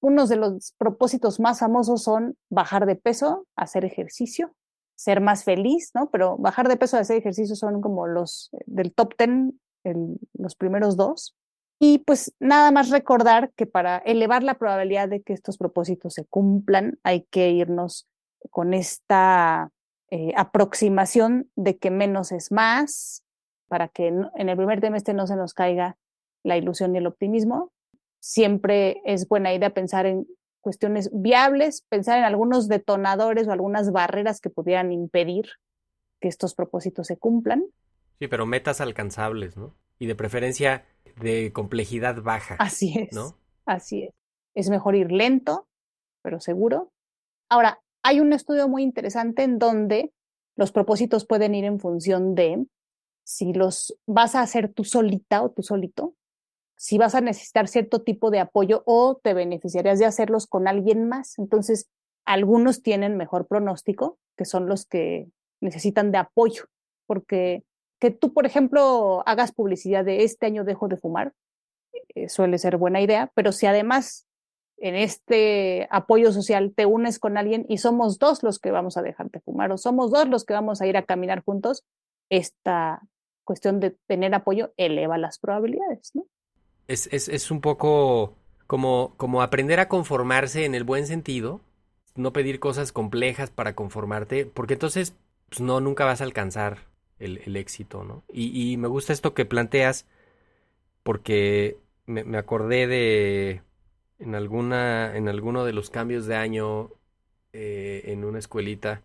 Unos 0.06 0.30
de 0.30 0.36
los 0.36 0.76
propósitos 0.78 1.39
más 1.39 1.58
famosos 1.62 2.04
son 2.04 2.38
bajar 2.52 2.86
de 2.86 2.96
peso, 2.96 3.48
hacer 3.56 3.86
ejercicio, 3.86 4.54
ser 4.94 5.20
más 5.20 5.44
feliz, 5.44 5.89
¿no? 5.96 6.12
Pero 6.12 6.38
bajar 6.38 6.68
de 6.68 6.78
peso, 6.78 6.96
hacer 6.96 7.18
ejercicio 7.18 7.56
son 7.56 7.82
como 7.82 8.06
los 8.06 8.52
eh, 8.54 8.60
del 8.68 8.94
top 8.94 9.15
ten, 9.15 9.60
los 10.34 10.56
primeros 10.56 10.96
dos. 10.96 11.36
Y 11.80 11.98
pues 12.06 12.36
nada 12.39 12.70
más 12.70 12.91
recordar 12.91 13.52
que 13.56 13.65
para 13.65 13.98
elevar 13.98 14.44
la 14.44 14.60
probabilidad 14.60 15.10
de 15.10 15.24
que 15.24 15.34
estos 15.34 15.58
propósitos 15.58 16.13
se 16.13 16.26
cumplan, 16.26 17.00
hay 17.02 17.24
que 17.32 17.50
irnos 17.50 18.08
con 18.52 18.76
esta 18.76 19.72
eh, 20.12 20.34
aproximación 20.38 21.50
de 21.56 21.80
que 21.80 21.89
menos 21.89 22.32
es 22.32 22.52
más, 22.52 23.24
para 23.68 23.88
que 23.88 24.10
en 24.10 24.50
el 24.50 24.56
primer 24.56 24.82
trimestre 24.82 25.15
no 25.15 25.26
se 25.26 25.36
nos 25.36 25.56
caiga 25.56 25.98
la 26.44 26.58
ilusión 26.58 26.94
y 26.94 27.00
el 27.00 27.08
optimismo. 27.08 27.72
Siempre 28.28 29.04
es 29.06 29.28
buena 29.28 29.54
idea 29.54 29.70
pensar 29.70 30.08
en 30.08 30.26
cuestiones 30.60 31.12
viables, 31.14 31.86
pensar 31.90 32.18
en 32.18 32.24
algunos 32.24 32.68
detonadores 32.68 33.48
o 33.48 33.52
algunas 33.52 33.92
barreras 33.92 34.42
que 34.42 34.50
pudieran 34.50 34.92
impedir 34.92 35.46
que 36.20 36.28
estos 36.28 36.56
propósitos 36.56 37.06
se 37.06 37.18
cumplan. 37.18 37.64
Sí, 38.18 38.28
pero 38.28 38.48
metas 38.48 38.82
alcanzables, 38.82 39.58
¿no? 39.58 39.76
Y 40.00 40.08
de 40.08 40.16
preferencia 40.16 40.88
de 41.22 41.54
complejidad 41.54 42.24
baja. 42.24 42.56
Así 42.58 42.98
es. 42.98 43.14
¿no? 43.14 43.38
Así 43.68 44.06
es. 44.06 44.16
Es 44.56 44.72
mejor 44.72 44.96
ir 44.96 45.12
lento, 45.12 45.68
pero 46.24 46.40
seguro. 46.40 46.92
Ahora, 47.48 47.80
hay 48.02 48.22
un 48.22 48.34
estudio 48.34 48.68
muy 48.68 48.82
interesante 48.82 49.44
en 49.44 49.60
donde 49.60 50.14
los 50.56 50.72
propósitos 50.72 51.28
pueden 51.28 51.54
ir 51.54 51.66
en 51.66 51.80
función 51.80 52.34
de 52.34 52.66
si 53.24 53.54
los 53.54 53.96
vas 54.08 54.34
a 54.34 54.42
hacer 54.42 54.74
tú 54.74 54.84
solita 54.84 55.44
o 55.44 55.52
tú 55.52 55.62
solito, 55.62 56.16
si 56.78 56.98
vas 56.98 57.16
a 57.16 57.22
necesitar 57.22 57.68
cierto 57.68 58.02
tipo 58.02 58.32
de 58.32 58.40
apoyo 58.40 58.84
o 58.86 59.20
te 59.22 59.34
beneficiarías 59.34 60.00
de 60.00 60.06
hacerlos 60.06 60.48
con 60.48 60.68
alguien 60.68 61.08
más. 61.08 61.40
Entonces, 61.40 61.90
algunos 62.26 62.82
tienen 62.82 63.18
mejor 63.18 63.48
pronóstico, 63.48 64.18
que 64.36 64.46
son 64.46 64.68
los 64.68 64.86
que 64.86 65.28
necesitan 65.62 66.12
de 66.12 66.18
apoyo, 66.18 66.66
porque 67.08 67.64
que 68.00 68.12
tú, 68.12 68.34
por 68.34 68.46
ejemplo, 68.46 69.24
hagas 69.26 69.52
publicidad 69.52 70.04
de 70.04 70.24
este 70.24 70.48
año 70.48 70.64
dejo 70.64 70.88
de 70.88 70.98
fumar, 70.98 71.34
eh, 72.16 72.30
suele 72.30 72.58
ser 72.58 72.78
buena 72.78 73.02
idea, 73.02 73.32
pero 73.36 73.52
si 73.52 73.66
además 73.66 74.28
en 74.78 74.96
este 74.96 75.88
apoyo 75.90 76.34
social 76.34 76.74
te 76.76 76.86
unes 76.86 77.20
con 77.20 77.38
alguien 77.38 77.66
y 77.70 77.78
somos 77.78 78.20
dos 78.20 78.44
los 78.44 78.60
que 78.60 78.72
vamos 78.72 78.98
a 78.98 79.02
dejar 79.02 79.30
de 79.32 79.40
fumar 79.40 79.72
o 79.72 79.78
somos 79.78 80.12
dos 80.12 80.28
los 80.28 80.44
que 80.44 80.54
vamos 80.54 80.82
a 80.82 80.88
ir 80.88 80.98
a 80.98 81.04
caminar 81.04 81.44
juntos, 81.44 81.86
esta 82.30 83.02
cuestión 83.46 83.80
de 83.80 83.92
tener 84.08 84.34
apoyo 84.36 84.74
eleva 84.76 85.18
las 85.18 85.40
probabilidades, 85.40 86.12
¿no? 86.14 86.26
Es, 86.88 87.10
es, 87.12 87.30
es 87.30 87.52
un 87.52 87.62
poco 87.62 88.36
como, 88.67 89.13
como 89.17 89.41
aprender 89.41 89.80
a 89.80 89.89
conformarse 89.89 90.65
en 90.65 90.76
el 90.76 90.84
buen 90.84 91.08
sentido, 91.08 91.62
no 92.15 92.34
pedir 92.34 92.60
cosas 92.60 92.91
complejas 92.91 93.50
para 93.50 93.76
conformarte, 93.76 94.45
porque 94.45 94.74
entonces 94.74 95.15
pues, 95.50 95.62
no, 95.62 95.82
nunca 95.82 96.06
vas 96.06 96.21
a 96.21 96.26
alcanzar 96.26 96.88
el, 97.19 97.56
éxito, 97.56 98.04
¿no? 98.04 98.24
Y, 98.32 98.71
y, 98.71 98.78
me 98.78 98.88
gusta 98.88 99.13
esto 99.13 99.34
que 99.34 99.45
planteas 99.45 100.06
porque 101.04 101.78
me, 102.06 102.24
me, 102.24 102.38
acordé 102.38 102.88
de 102.88 103.62
en 104.19 104.36
alguna 104.36 105.15
en 105.15 105.30
alguno 105.30 105.65
de 105.65 105.74
los 105.74 105.89
cambios 105.89 106.26
de 106.26 106.36
año 106.36 106.91
eh, 107.54 108.12
en 108.12 108.26
una 108.26 108.39
escuelita 108.39 109.04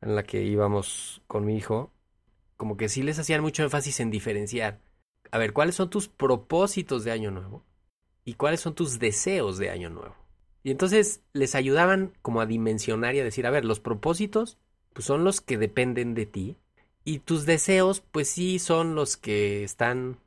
en 0.00 0.14
la 0.16 0.22
que 0.22 0.42
íbamos 0.42 1.22
con 1.26 1.44
mi 1.44 1.56
hijo, 1.56 1.90
como 2.56 2.76
que 2.76 2.88
sí 2.88 3.02
les 3.02 3.18
hacían 3.18 3.42
mucho 3.42 3.62
énfasis 3.64 4.00
en 4.00 4.10
diferenciar. 4.10 4.80
A 5.30 5.38
ver, 5.38 5.52
¿cuáles 5.52 5.74
son 5.74 5.90
tus 5.90 6.08
propósitos 6.08 7.04
de 7.04 7.12
año 7.12 7.30
nuevo? 7.30 7.64
¿Y 8.24 8.34
cuáles 8.34 8.60
son 8.60 8.74
tus 8.74 8.98
deseos 8.98 9.58
de 9.58 9.70
año 9.70 9.90
nuevo? 9.90 10.16
Y 10.62 10.70
entonces 10.70 11.22
les 11.32 11.54
ayudaban 11.54 12.12
como 12.22 12.40
a 12.40 12.46
dimensionar 12.46 13.14
y 13.14 13.20
a 13.20 13.24
decir, 13.24 13.46
a 13.46 13.50
ver, 13.50 13.64
los 13.64 13.80
propósitos 13.80 14.58
pues 14.92 15.04
son 15.06 15.24
los 15.24 15.40
que 15.40 15.58
dependen 15.58 16.14
de 16.14 16.26
ti 16.26 16.56
y 17.04 17.20
tus 17.20 17.46
deseos, 17.46 18.00
pues 18.00 18.28
sí, 18.28 18.58
son 18.58 18.96
los 18.96 19.16
que 19.16 19.62
están 19.62 20.18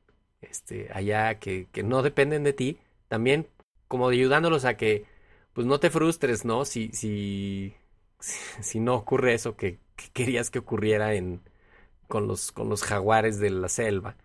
este, 0.41 0.89
allá, 0.93 1.39
que, 1.39 1.67
que 1.71 1.83
no 1.83 2.03
dependen 2.03 2.43
de 2.43 2.53
ti. 2.53 2.79
También 3.09 3.47
como 3.89 4.07
ayudándolos 4.07 4.63
a 4.63 4.77
que, 4.77 5.05
pues 5.53 5.67
no 5.67 5.79
te 5.81 5.89
frustres, 5.89 6.45
¿no? 6.45 6.63
Si, 6.65 6.89
si, 6.93 7.73
si 8.61 8.79
no 8.79 8.95
ocurre 8.95 9.33
eso 9.33 9.57
que, 9.57 9.79
querías 10.13 10.49
que 10.49 10.59
ocurriera 10.59 11.15
en, 11.15 11.41
con, 12.07 12.27
los, 12.27 12.51
con 12.53 12.69
los 12.69 12.83
jaguares 12.83 13.39
de 13.39 13.49
la 13.49 13.69
selva. 13.69 14.15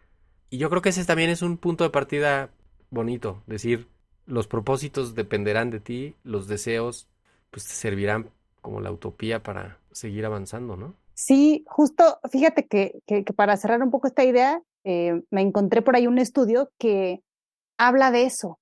Y 0.55 0.59
yo 0.59 0.71
creo 0.71 0.83
que 0.83 0.91
ese 0.91 1.05
también 1.05 1.31
es 1.31 1.43
un 1.43 1.57
punto 1.57 1.83
de 1.83 1.91
partida 1.91 2.49
bonito, 2.89 3.43
decir, 3.49 3.89
los 4.25 4.47
propósitos 4.47 5.17
dependerán 5.17 5.71
de 5.71 5.81
ti, 5.81 6.15
los 6.23 6.47
deseos 6.47 7.09
pues 7.51 7.65
te 7.67 7.73
servirán 7.73 8.31
como 8.61 8.81
la 8.81 8.93
utopía 8.93 9.43
para 9.43 9.81
seguir 9.91 10.25
avanzando, 10.25 10.77
¿no? 10.77 10.95
Sí, 11.15 11.65
justo, 11.67 12.21
fíjate 12.31 12.69
que, 12.69 13.01
que, 13.05 13.25
para 13.35 13.57
cerrar 13.57 13.83
un 13.83 13.91
poco 13.91 14.07
esta 14.07 14.23
idea, 14.23 14.63
eh, 14.85 15.25
me 15.33 15.43
encontré 15.43 15.83
por 15.83 15.97
ahí 15.97 16.07
un 16.07 16.19
estudio 16.19 16.71
que 16.79 17.25
habla 17.77 18.13
de 18.13 18.23
eso. 18.23 18.61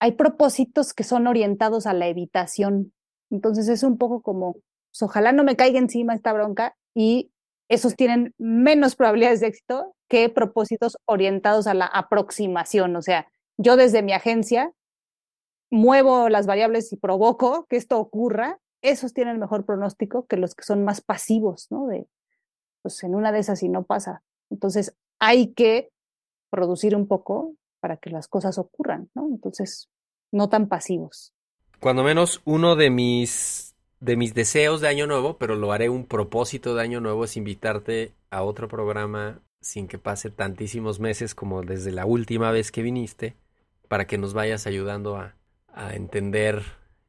Hay 0.00 0.16
propósitos 0.16 0.92
que 0.92 1.04
son 1.04 1.28
orientados 1.28 1.86
a 1.86 1.92
la 1.92 2.08
evitación. 2.08 2.92
Entonces 3.30 3.68
es 3.68 3.84
un 3.84 3.96
poco 3.96 4.22
como, 4.22 4.54
pues, 4.90 5.02
ojalá 5.02 5.30
no 5.30 5.44
me 5.44 5.54
caiga 5.54 5.78
encima 5.78 6.16
esta 6.16 6.32
bronca 6.32 6.74
y 6.96 7.30
esos 7.68 7.96
tienen 7.96 8.34
menos 8.38 8.96
probabilidades 8.96 9.40
de 9.40 9.48
éxito 9.48 9.94
que 10.08 10.28
propósitos 10.28 10.96
orientados 11.04 11.66
a 11.66 11.74
la 11.74 11.86
aproximación. 11.86 12.96
O 12.96 13.02
sea, 13.02 13.28
yo 13.56 13.76
desde 13.76 14.02
mi 14.02 14.12
agencia 14.12 14.72
muevo 15.70 16.28
las 16.28 16.46
variables 16.46 16.92
y 16.92 16.96
provoco 16.96 17.66
que 17.68 17.76
esto 17.76 17.98
ocurra 17.98 18.58
esos 18.82 19.12
tienen 19.12 19.38
mejor 19.38 19.64
pronóstico 19.64 20.26
que 20.26 20.36
los 20.36 20.54
que 20.54 20.64
son 20.64 20.84
más 20.84 21.00
pasivos, 21.00 21.66
¿no? 21.70 21.86
De, 21.86 22.06
pues 22.82 23.02
en 23.02 23.14
una 23.14 23.32
de 23.32 23.40
esas 23.40 23.62
y 23.62 23.68
no 23.68 23.84
pasa. 23.84 24.22
Entonces 24.50 24.94
hay 25.18 25.52
que 25.52 25.90
producir 26.50 26.94
un 26.94 27.06
poco 27.06 27.54
para 27.80 27.96
que 27.96 28.10
las 28.10 28.28
cosas 28.28 28.58
ocurran, 28.58 29.10
¿no? 29.14 29.26
Entonces, 29.28 29.88
no 30.32 30.48
tan 30.48 30.68
pasivos. 30.68 31.32
Cuando 31.80 32.02
menos 32.02 32.40
uno 32.44 32.76
de 32.76 32.90
mis 32.90 33.67
de 34.00 34.16
mis 34.16 34.34
deseos 34.34 34.80
de 34.80 34.88
año 34.88 35.06
nuevo, 35.06 35.38
pero 35.38 35.56
lo 35.56 35.72
haré 35.72 35.88
un 35.88 36.06
propósito 36.06 36.74
de 36.74 36.82
año 36.82 37.00
nuevo 37.00 37.24
es 37.24 37.36
invitarte 37.36 38.12
a 38.30 38.42
otro 38.42 38.68
programa 38.68 39.40
sin 39.60 39.88
que 39.88 39.98
pase 39.98 40.30
tantísimos 40.30 41.00
meses 41.00 41.34
como 41.34 41.62
desde 41.62 41.90
la 41.90 42.06
última 42.06 42.52
vez 42.52 42.70
que 42.70 42.82
viniste, 42.82 43.34
para 43.88 44.06
que 44.06 44.18
nos 44.18 44.34
vayas 44.34 44.66
ayudando 44.66 45.16
a, 45.16 45.34
a 45.72 45.94
entender 45.94 46.62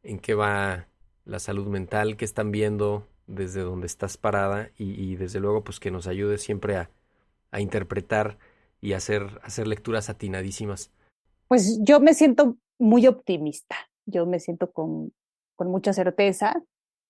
en 0.03 0.19
qué 0.19 0.33
va 0.33 0.87
la 1.25 1.39
salud 1.39 1.67
mental 1.67 2.17
que 2.17 2.25
están 2.25 2.51
viendo 2.51 3.07
desde 3.27 3.61
donde 3.61 3.85
estás 3.85 4.17
parada 4.17 4.71
y, 4.77 5.15
desde 5.15 5.39
luego 5.39 5.63
pues 5.63 5.79
que 5.79 5.91
nos 5.91 6.07
ayude 6.07 6.37
siempre 6.37 6.75
a, 6.75 6.89
a 7.51 7.61
interpretar 7.61 8.39
y 8.81 8.93
hacer, 8.93 9.39
hacer 9.43 9.67
lecturas 9.67 10.09
atinadísimas. 10.09 10.91
Pues 11.47 11.79
yo 11.83 11.99
me 11.99 12.13
siento 12.13 12.57
muy 12.79 13.05
optimista, 13.07 13.75
yo 14.05 14.25
me 14.25 14.39
siento 14.39 14.71
con, 14.71 15.13
con 15.55 15.69
mucha 15.69 15.93
certeza. 15.93 16.63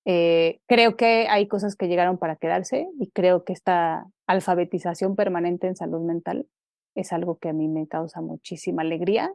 Eh, 0.06 0.60
creo 0.68 0.96
que 0.96 1.28
hay 1.30 1.48
cosas 1.48 1.76
que 1.76 1.88
llegaron 1.88 2.18
para 2.18 2.36
quedarse 2.36 2.90
y 3.00 3.10
creo 3.12 3.44
que 3.44 3.54
esta 3.54 4.08
alfabetización 4.28 5.16
permanente 5.16 5.68
en 5.68 5.76
salud 5.76 6.02
mental 6.02 6.48
es 6.96 7.14
algo 7.14 7.38
que 7.38 7.50
a 7.50 7.54
mí 7.54 7.68
me 7.68 7.88
causa 7.88 8.22
muchísima 8.22 8.82
alegría. 8.82 9.34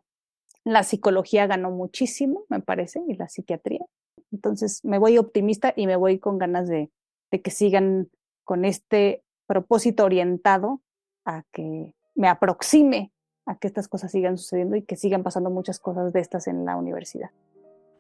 La 0.65 0.83
psicología 0.83 1.47
ganó 1.47 1.71
muchísimo, 1.71 2.45
me 2.49 2.61
parece, 2.61 3.03
y 3.07 3.15
la 3.15 3.29
psiquiatría. 3.29 3.85
Entonces 4.33 4.85
me 4.85 4.99
voy 4.99 5.19
optimista 5.19 5.73
y 5.77 5.87
me 5.87 5.97
voy 5.97 6.19
con 6.19 6.39
ganas 6.39 6.69
de, 6.69 6.91
de 7.31 7.43
que 7.43 7.51
sigan 7.51 8.09
con 8.45 8.65
este 8.65 9.23
propósito 9.47 10.05
orientado 10.05 10.81
a 11.25 11.45
que 11.53 11.95
me 12.15 12.29
aproxime 12.29 13.13
a 13.47 13.59
que 13.59 13.67
estas 13.67 13.89
cosas 13.89 14.11
sigan 14.11 14.39
sucediendo 14.39 14.77
y 14.77 14.83
que 14.83 14.97
sigan 14.97 15.23
pasando 15.23 15.51
muchas 15.51 15.79
cosas 15.79 16.13
de 16.13 16.21
estas 16.21 16.47
en 16.47 16.65
la 16.65 16.77
universidad. 16.77 17.31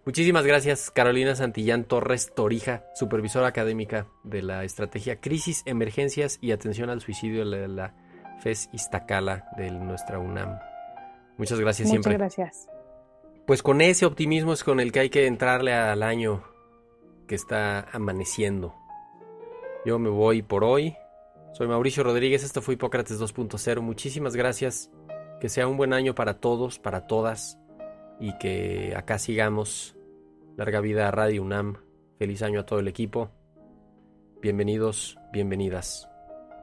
Muchísimas 0.07 0.45
gracias, 0.45 0.91
Carolina 0.91 1.35
Santillán 1.35 1.85
Torres 1.85 2.35
Torija, 2.35 2.85
supervisora 2.95 3.49
académica 3.49 4.07
de 4.23 4.43
la 4.43 4.63
estrategia 4.63 5.19
Crisis, 5.19 5.63
Emergencias 5.65 6.39
y 6.43 6.53
Atención 6.53 6.91
al 6.91 7.01
Suicidio 7.01 7.49
de 7.49 7.69
la 7.69 7.95
FES 8.41 8.69
Iztacala 8.75 9.49
de 9.57 9.71
nuestra 9.71 10.19
UNAM. 10.19 10.59
Muchas 11.39 11.59
gracias 11.59 11.89
siempre. 11.89 12.19
Muchas 12.19 12.37
gracias. 12.37 12.69
Pues 13.47 13.63
con 13.63 13.81
ese 13.81 14.05
optimismo 14.05 14.53
es 14.53 14.63
con 14.63 14.79
el 14.79 14.93
que 14.93 15.01
hay 15.01 15.09
que 15.09 15.27
entrarle 15.27 15.73
al 15.73 16.03
año 16.03 16.45
que 17.27 17.35
está 17.35 17.89
amaneciendo. 17.91 18.75
Yo 19.87 19.99
me 19.99 20.11
voy 20.11 20.43
por 20.43 20.65
hoy. 20.65 20.97
Soy 21.55 21.67
Mauricio 21.67 22.03
Rodríguez, 22.05 22.45
esto 22.45 22.61
fue 22.61 22.75
Hipócrates 22.75 23.19
2.0. 23.19 23.81
Muchísimas 23.81 24.37
gracias. 24.37 24.91
Que 25.41 25.49
sea 25.49 25.67
un 25.67 25.79
buen 25.79 25.95
año 25.95 26.15
para 26.15 26.41
todos, 26.41 26.79
para 26.79 27.07
todas 27.07 27.59
y 28.21 28.37
que 28.39 28.95
acá 28.97 29.19
sigamos. 29.19 29.97
Larga 30.57 30.81
vida 30.81 31.09
a 31.09 31.11
Radio 31.11 31.43
UNAM. 31.43 31.79
Feliz 32.19 32.43
año 32.43 32.61
a 32.61 32.67
todo 32.67 32.79
el 32.79 32.89
equipo. 32.89 33.31
Bienvenidos, 34.41 35.19
bienvenidas. 35.33 36.09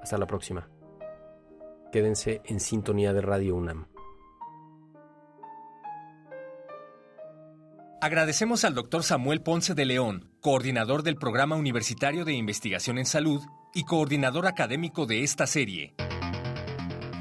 Hasta 0.01 0.17
la 0.17 0.27
próxima. 0.27 0.69
Quédense 1.91 2.41
en 2.45 2.59
sintonía 2.59 3.13
de 3.13 3.21
Radio 3.21 3.55
UNAM. 3.55 3.87
Agradecemos 8.01 8.65
al 8.65 8.73
doctor 8.73 9.03
Samuel 9.03 9.41
Ponce 9.41 9.75
de 9.75 9.85
León, 9.85 10.31
coordinador 10.39 11.03
del 11.03 11.17
Programa 11.17 11.55
Universitario 11.55 12.25
de 12.25 12.33
Investigación 12.33 12.97
en 12.97 13.05
Salud 13.05 13.43
y 13.75 13.83
coordinador 13.83 14.47
académico 14.47 15.05
de 15.05 15.21
esta 15.21 15.45
serie. 15.45 15.93